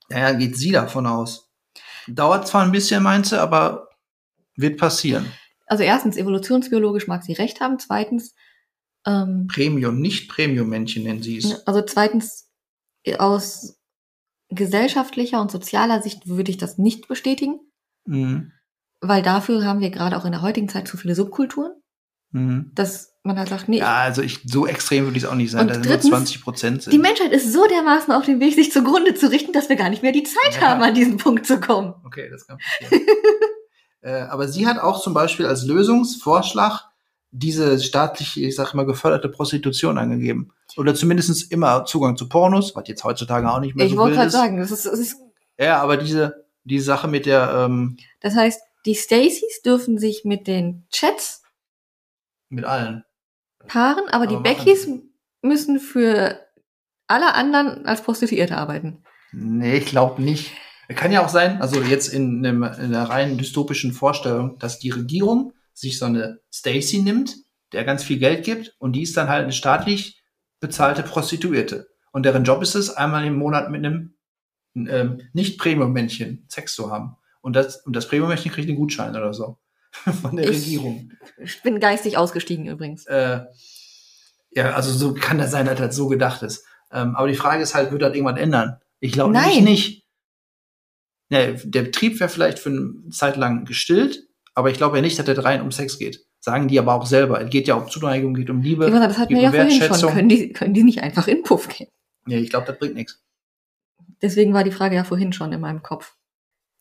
[0.09, 1.51] Naja, geht sie davon aus.
[2.07, 3.89] Dauert zwar ein bisschen, meinte, aber
[4.61, 5.27] wird passieren.
[5.67, 7.79] Also erstens, evolutionsbiologisch mag sie recht haben.
[7.79, 8.35] Zweitens,
[9.07, 11.67] ähm, Premium, nicht Premium-Männchen nennen sie es.
[11.67, 12.51] Also zweitens,
[13.19, 13.79] aus
[14.49, 17.61] gesellschaftlicher und sozialer Sicht würde ich das nicht bestätigen.
[18.05, 18.53] Mhm.
[19.01, 21.73] Weil dafür haben wir gerade auch in der heutigen Zeit zu viele Subkulturen.
[22.33, 22.71] Mhm.
[22.75, 23.79] Dass man halt sagt, nee.
[23.79, 26.43] Ja, also ich, so extrem würde ich es auch nicht sein, dass drittens, nur 20
[26.43, 26.93] Prozent sind.
[26.93, 29.91] Die Menschheit ist so dermaßen auf dem Weg, sich zugrunde zu richten, dass wir gar
[29.91, 30.63] nicht mehr die Zeit ja.
[30.63, 31.95] haben, an diesen Punkt zu kommen.
[32.05, 33.07] Okay, das kann passieren.
[34.03, 36.91] äh, aber sie hat auch zum Beispiel als Lösungsvorschlag
[37.33, 40.53] diese staatlich, ich sag mal, geförderte Prostitution angegeben.
[40.77, 44.17] Oder zumindest immer Zugang zu Pornos, was jetzt heutzutage auch nicht mehr ich so wollte
[44.17, 45.17] gerade sagen, das ist, das ist.
[45.59, 47.53] Ja, aber diese, die Sache mit der.
[47.55, 51.43] Ähm, das heißt, die Stacys dürfen sich mit den Chats.
[52.49, 53.05] Mit allen.
[53.69, 54.89] Paaren, aber, aber die Beckys
[55.43, 56.41] müssen für
[57.07, 59.05] alle anderen als Prostituierte arbeiten.
[59.33, 60.53] Nee, ich glaube nicht.
[60.95, 64.91] Kann ja auch sein, also jetzt in, einem, in einer rein dystopischen Vorstellung, dass die
[64.91, 67.37] Regierung sich so eine Stacy nimmt,
[67.73, 70.23] der ganz viel Geld gibt und die ist dann halt eine staatlich
[70.59, 71.89] bezahlte Prostituierte.
[72.13, 74.15] Und deren Job ist es, einmal im Monat mit einem
[74.75, 77.17] ähm, nicht Premium-Männchen Sex zu haben.
[77.41, 79.59] Und das, und das Premium-Männchen kriegt einen Gutschein oder so.
[80.23, 81.13] Von der ich, Regierung.
[81.39, 83.07] Ich bin geistig ausgestiegen übrigens.
[83.07, 83.41] Äh,
[84.51, 86.65] ja, also so kann das sein, dass das so gedacht ist.
[86.93, 88.79] Ähm, aber die Frage ist halt, wird das irgendwann ändern?
[88.99, 90.00] Ich glaube nicht.
[91.31, 95.19] Ja, der Betrieb wäre vielleicht für eine Zeit lang gestillt, aber ich glaube ja nicht,
[95.19, 96.27] dass der rein um Sex geht.
[96.41, 97.41] Sagen die aber auch selber.
[97.41, 98.91] Es geht ja um Zuneigung, geht um Liebe.
[98.91, 100.13] Ja, das hatten wir ja vorhin schon.
[100.13, 101.89] Können die, können die nicht einfach in Puff gehen?
[102.27, 103.23] Nee, ich glaube, das bringt nichts.
[104.23, 106.17] Deswegen war die Frage ja vorhin schon in meinem Kopf.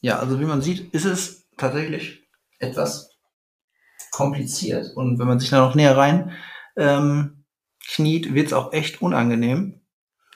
[0.02, 2.24] Ja, also wie man sieht, ist es tatsächlich
[2.60, 3.18] etwas
[4.12, 4.96] kompliziert.
[4.96, 6.32] Und wenn man sich da noch näher rein
[6.76, 7.44] ähm,
[7.86, 9.82] kniet, wird es auch echt unangenehm.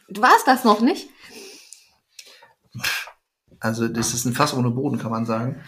[0.09, 1.09] War es das noch nicht?
[3.63, 5.61] Also das ist ein Fass ohne Boden, kann man sagen.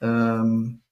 [0.00, 0.82] Ähm,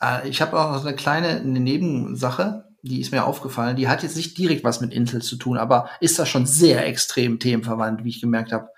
[0.00, 3.74] äh, ich habe auch noch eine kleine eine Nebensache, die ist mir aufgefallen.
[3.74, 6.86] Die hat jetzt nicht direkt was mit Intel zu tun, aber ist da schon sehr
[6.86, 8.68] extrem themenverwandt, wie ich gemerkt habe.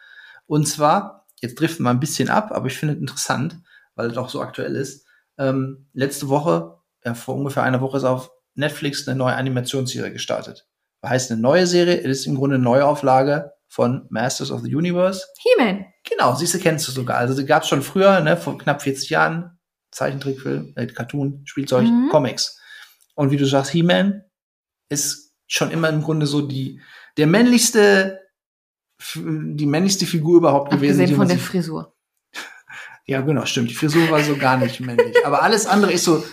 [0.47, 3.59] Und zwar, jetzt driften wir ein bisschen ab, aber ich finde es interessant,
[3.95, 5.07] weil es auch so aktuell ist.
[5.37, 10.67] Ähm, letzte Woche, ja, vor ungefähr einer Woche ist auf Netflix eine neue Animationsserie gestartet.
[11.05, 15.27] heißt eine neue Serie, es ist im Grunde eine Neuauflage von Masters of the Universe.
[15.39, 15.92] He-Man.
[16.09, 17.19] Genau, siehst du, kennst du sogar.
[17.19, 19.59] Also die gab es schon früher, ne, vor knapp 40 Jahren.
[19.93, 22.09] Zeichentrickfilm, äh, Cartoon, Spielzeug, mhm.
[22.11, 22.59] Comics.
[23.15, 24.23] Und wie du sagst, He-Man
[24.89, 26.81] ist schon immer im Grunde so die,
[27.19, 28.21] der männlichste,
[29.15, 31.17] die männlichste Figur überhaupt Abgesehen gewesen.
[31.17, 31.95] von der Frisur.
[33.05, 33.69] Ja, genau, stimmt.
[33.69, 35.17] Die Frisur war so gar nicht männlich.
[35.27, 36.25] Aber alles andere ist so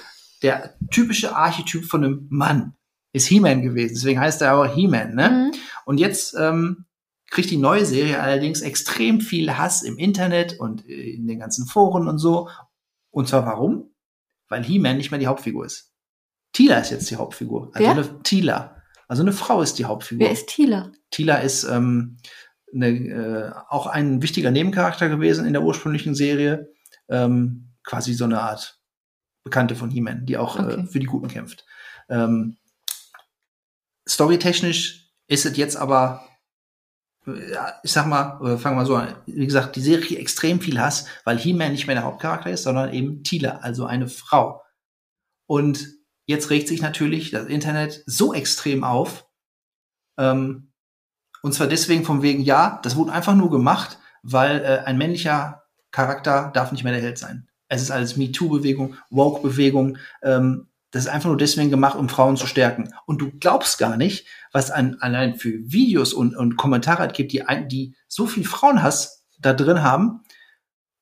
[0.43, 2.75] der typische Archetyp von einem Mann.
[3.11, 3.95] Ist He-Man gewesen.
[3.95, 5.29] Deswegen heißt er auch He-Man, ne?
[5.29, 5.59] Mhm.
[5.85, 6.85] Und jetzt ähm,
[7.29, 12.07] kriegt die neue Serie allerdings extrem viel Hass im Internet und in den ganzen Foren
[12.07, 12.49] und so.
[13.11, 13.91] Und zwar warum?
[14.47, 15.93] Weil He-Man nicht mehr die Hauptfigur ist.
[16.53, 17.71] Tila ist jetzt die Hauptfigur.
[17.73, 17.91] Also Wer?
[17.91, 18.75] eine Tila.
[19.07, 20.25] Also eine Frau ist die Hauptfigur.
[20.25, 20.91] Wer ist Tila?
[21.11, 22.17] Tila ist ähm,
[22.73, 26.71] eine, äh, auch ein wichtiger Nebencharakter gewesen in der ursprünglichen Serie.
[27.07, 28.79] Ähm, quasi so eine Art
[29.43, 30.81] Bekannte von He-Man, die auch Okay.
[30.81, 31.65] äh, für die Guten kämpft.
[32.09, 32.57] Ähm,
[34.07, 36.28] storytechnisch ist es jetzt aber, äh,
[37.83, 39.15] ich sag mal, äh, fangen wir so an.
[39.25, 42.93] Wie gesagt, die Serie extrem viel Hass, weil He-Man nicht mehr der Hauptcharakter ist, sondern
[42.93, 44.61] eben Tila, also eine Frau.
[45.47, 45.87] Und
[46.25, 49.27] jetzt regt sich natürlich das Internet so extrem auf.
[50.17, 50.71] Ähm,
[51.41, 55.63] und zwar deswegen von wegen, ja, das wurde einfach nur gemacht, weil äh, ein männlicher
[55.91, 57.47] Charakter darf nicht mehr der Held sein.
[57.67, 59.97] Es ist alles MeToo-Bewegung, Woke-Bewegung.
[60.23, 62.93] Ähm, das ist einfach nur deswegen gemacht, um Frauen zu stärken.
[63.05, 67.31] Und du glaubst gar nicht, was an, allein für Videos und, und Kommentare es gibt,
[67.31, 70.21] die, ein- die so viel Frauenhass da drin haben.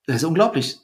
[0.05, 0.77] Das ist unglaublich.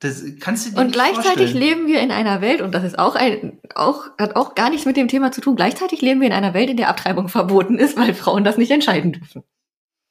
[0.00, 1.56] Das kannst du dir Und gleichzeitig vorstellen.
[1.58, 4.84] leben wir in einer Welt, und das ist auch ein, auch, hat auch gar nichts
[4.84, 5.54] mit dem Thema zu tun.
[5.54, 8.70] Gleichzeitig leben wir in einer Welt, in der Abtreibung verboten ist, weil Frauen das nicht
[8.72, 9.44] entscheiden dürfen.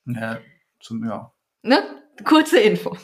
[0.05, 0.38] Ja,
[0.79, 1.34] zum, ja.
[1.63, 1.84] Ne?
[2.23, 2.95] Kurze Info.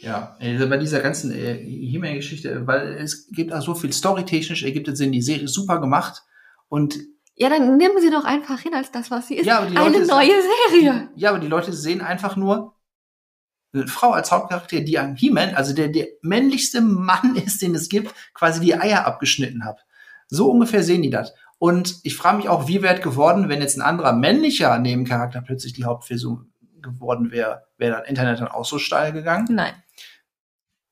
[0.00, 4.88] Ja, also bei dieser ganzen äh, He-Man-Geschichte, weil es gibt auch so viel storytechnisch, ergibt
[4.88, 6.22] es Sinn, die Serie ist super gemacht
[6.68, 6.98] und
[7.34, 9.46] Ja, dann nehmen sie doch einfach hin als das, was sie ist.
[9.46, 10.32] Ja, aber die Eine Leute neue
[10.70, 11.08] Serie.
[11.16, 12.74] ja, aber die Leute sehen einfach nur
[13.72, 17.88] eine Frau als Hauptcharakter, die an He-Man, also der, der männlichste Mann ist, den es
[17.88, 19.84] gibt, quasi die Eier abgeschnitten hat.
[20.28, 21.34] So ungefähr sehen die das.
[21.58, 25.42] Und ich frage mich auch, wie wäre es geworden, wenn jetzt ein anderer männlicher Nebencharakter
[25.42, 26.46] plötzlich die Hauptfigur
[26.80, 29.48] geworden wäre, wäre das Internet dann auch so steil gegangen?
[29.50, 29.72] Nein.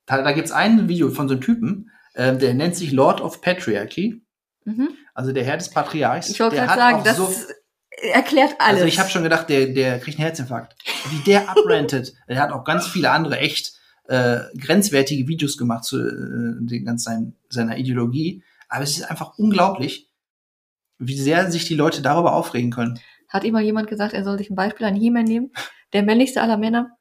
[0.07, 3.41] Da, da gibt's ein Video von so einem Typen, ähm, der nennt sich Lord of
[3.41, 4.23] Patriarchy,
[4.65, 4.89] Mhm.
[5.15, 6.29] also der Herr des Patriarchs.
[6.31, 7.33] Ich wollte gerade sagen, das so-
[8.13, 8.75] erklärt alles.
[8.77, 10.75] Also ich habe schon gedacht, der, der kriegt einen Herzinfarkt.
[11.11, 12.15] Wie der abrentet.
[12.29, 13.75] der hat auch ganz viele andere echt
[14.09, 18.43] äh, grenzwertige Videos gemacht zu äh, den ganz sein, seiner Ideologie.
[18.69, 20.11] Aber es ist einfach unglaublich,
[20.99, 22.99] wie sehr sich die Leute darüber aufregen können.
[23.29, 25.53] Hat ihm mal jemand gesagt, er soll sich ein Beispiel an He-Man nehmen?
[25.93, 26.97] Der männlichste aller Männer.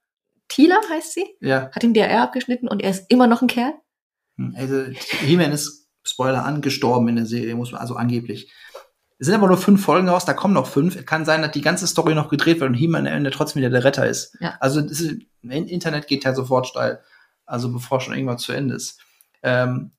[0.47, 1.69] Tila heißt sie, Ja.
[1.71, 3.73] hat ihm DR abgeschnitten und er ist immer noch ein Kerl.
[4.37, 4.83] Hm, Also
[5.21, 8.51] He-Man ist, Spoiler an, gestorben in der Serie, muss man also angeblich.
[9.17, 10.95] Es sind aber nur fünf Folgen raus, da kommen noch fünf.
[10.95, 13.61] Es kann sein, dass die ganze Story noch gedreht wird und He-Man am Ende trotzdem
[13.61, 14.37] wieder der Retter ist.
[14.39, 14.55] Ja.
[14.59, 17.01] Also das ist, Internet geht ja sofort steil.
[17.45, 18.99] Also bevor schon irgendwas zu Ende ist.
[19.41, 19.93] Ähm,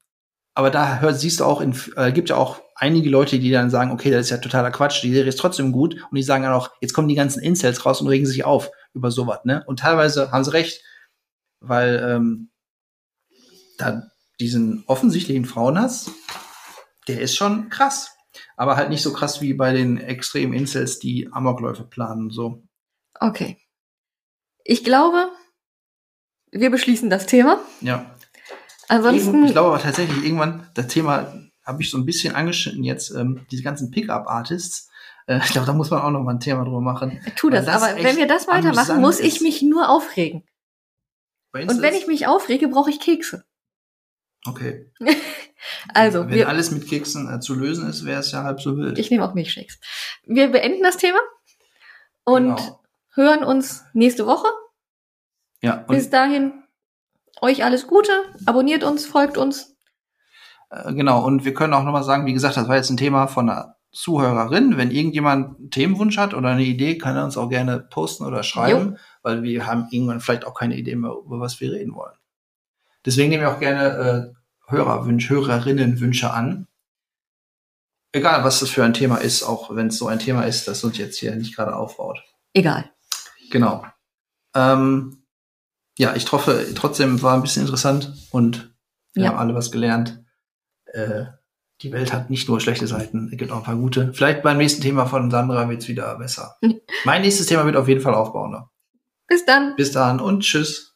[0.56, 3.68] aber da hör, siehst du auch, in, äh, gibt ja auch einige Leute, die dann
[3.68, 6.02] sagen, okay, das ist ja totaler Quatsch, die Serie ist trotzdem gut.
[6.10, 8.70] Und die sagen dann auch, jetzt kommen die ganzen Incels raus und regen sich auf
[8.94, 9.40] über sowas.
[9.44, 9.62] Ne?
[9.66, 10.82] Und teilweise haben sie recht,
[11.60, 12.50] weil ähm,
[13.76, 14.04] da
[14.40, 16.10] diesen offensichtlichen Frauenhass,
[17.06, 18.16] der ist schon krass.
[18.56, 22.62] Aber halt nicht so krass wie bei den extremen Incels, die Amokläufe planen so.
[23.20, 23.58] Okay.
[24.64, 25.28] Ich glaube,
[26.50, 27.60] wir beschließen das Thema.
[27.82, 28.15] Ja.
[28.88, 31.32] Ansonsten, ich glaube aber tatsächlich irgendwann, das Thema
[31.64, 34.88] habe ich so ein bisschen angeschnitten jetzt, ähm, diese ganzen Pickup-Artists.
[35.26, 37.20] Äh, ich glaube, da muss man auch noch mal ein Thema drüber machen.
[37.36, 37.66] tu das.
[37.66, 40.44] das Aber wenn wir das weitermachen, muss ich mich nur aufregen.
[41.52, 43.44] Und wenn ich mich aufrege, brauche ich Kekse.
[44.46, 44.90] Okay.
[45.94, 48.76] Also, Wenn wir, alles mit Keksen äh, zu lösen ist, wäre es ja halb so
[48.76, 48.98] wild.
[48.98, 49.80] ich nehme auch Milchshakes.
[50.24, 51.18] Wir beenden das Thema
[52.24, 52.80] und Genau.
[53.14, 54.46] hören uns nächste Woche.
[55.62, 56.52] Ja, Bis dahin,
[57.40, 58.12] euch alles Gute.
[58.44, 59.76] Abonniert uns, folgt uns.
[60.70, 63.26] Äh, Genau, und wir können auch nochmal sagen, wie gesagt, das war jetzt ein Thema
[63.26, 64.76] von einer Zuhörerin.
[64.76, 68.42] Wenn irgendjemand einen Themenwunsch hat oder eine Idee, kann er uns auch gerne posten oder
[68.42, 72.14] schreiben, weil wir haben irgendwann vielleicht auch keine Idee mehr, über was wir reden wollen.
[73.04, 76.66] Deswegen nehmen wir auch gerne äh, Hörerwünsche, Hörerinnenwünsche an.
[78.12, 80.82] Egal, was das für ein Thema ist, auch wenn es so ein Thema ist, das
[80.84, 82.22] uns jetzt hier nicht gerade aufbaut.
[82.52, 82.90] Egal.
[83.50, 83.86] Genau.
[84.54, 85.25] Ähm,
[85.98, 88.74] ja, ich hoffe, trotzdem war ein bisschen interessant und
[89.14, 89.30] wir Ja.
[89.30, 90.22] haben alle was gelernt.
[90.86, 91.24] Äh,
[91.82, 94.12] die Welt hat nicht nur schlechte Seiten, es gibt auch ein paar gute.
[94.14, 96.56] Vielleicht beim nächsten Thema von Sandra wird's wieder besser.
[97.04, 98.70] mein nächstes Thema wird auf jeden Fall aufbauender.
[99.26, 99.74] Bis dann.
[99.76, 100.95] Bis dann und tschüss.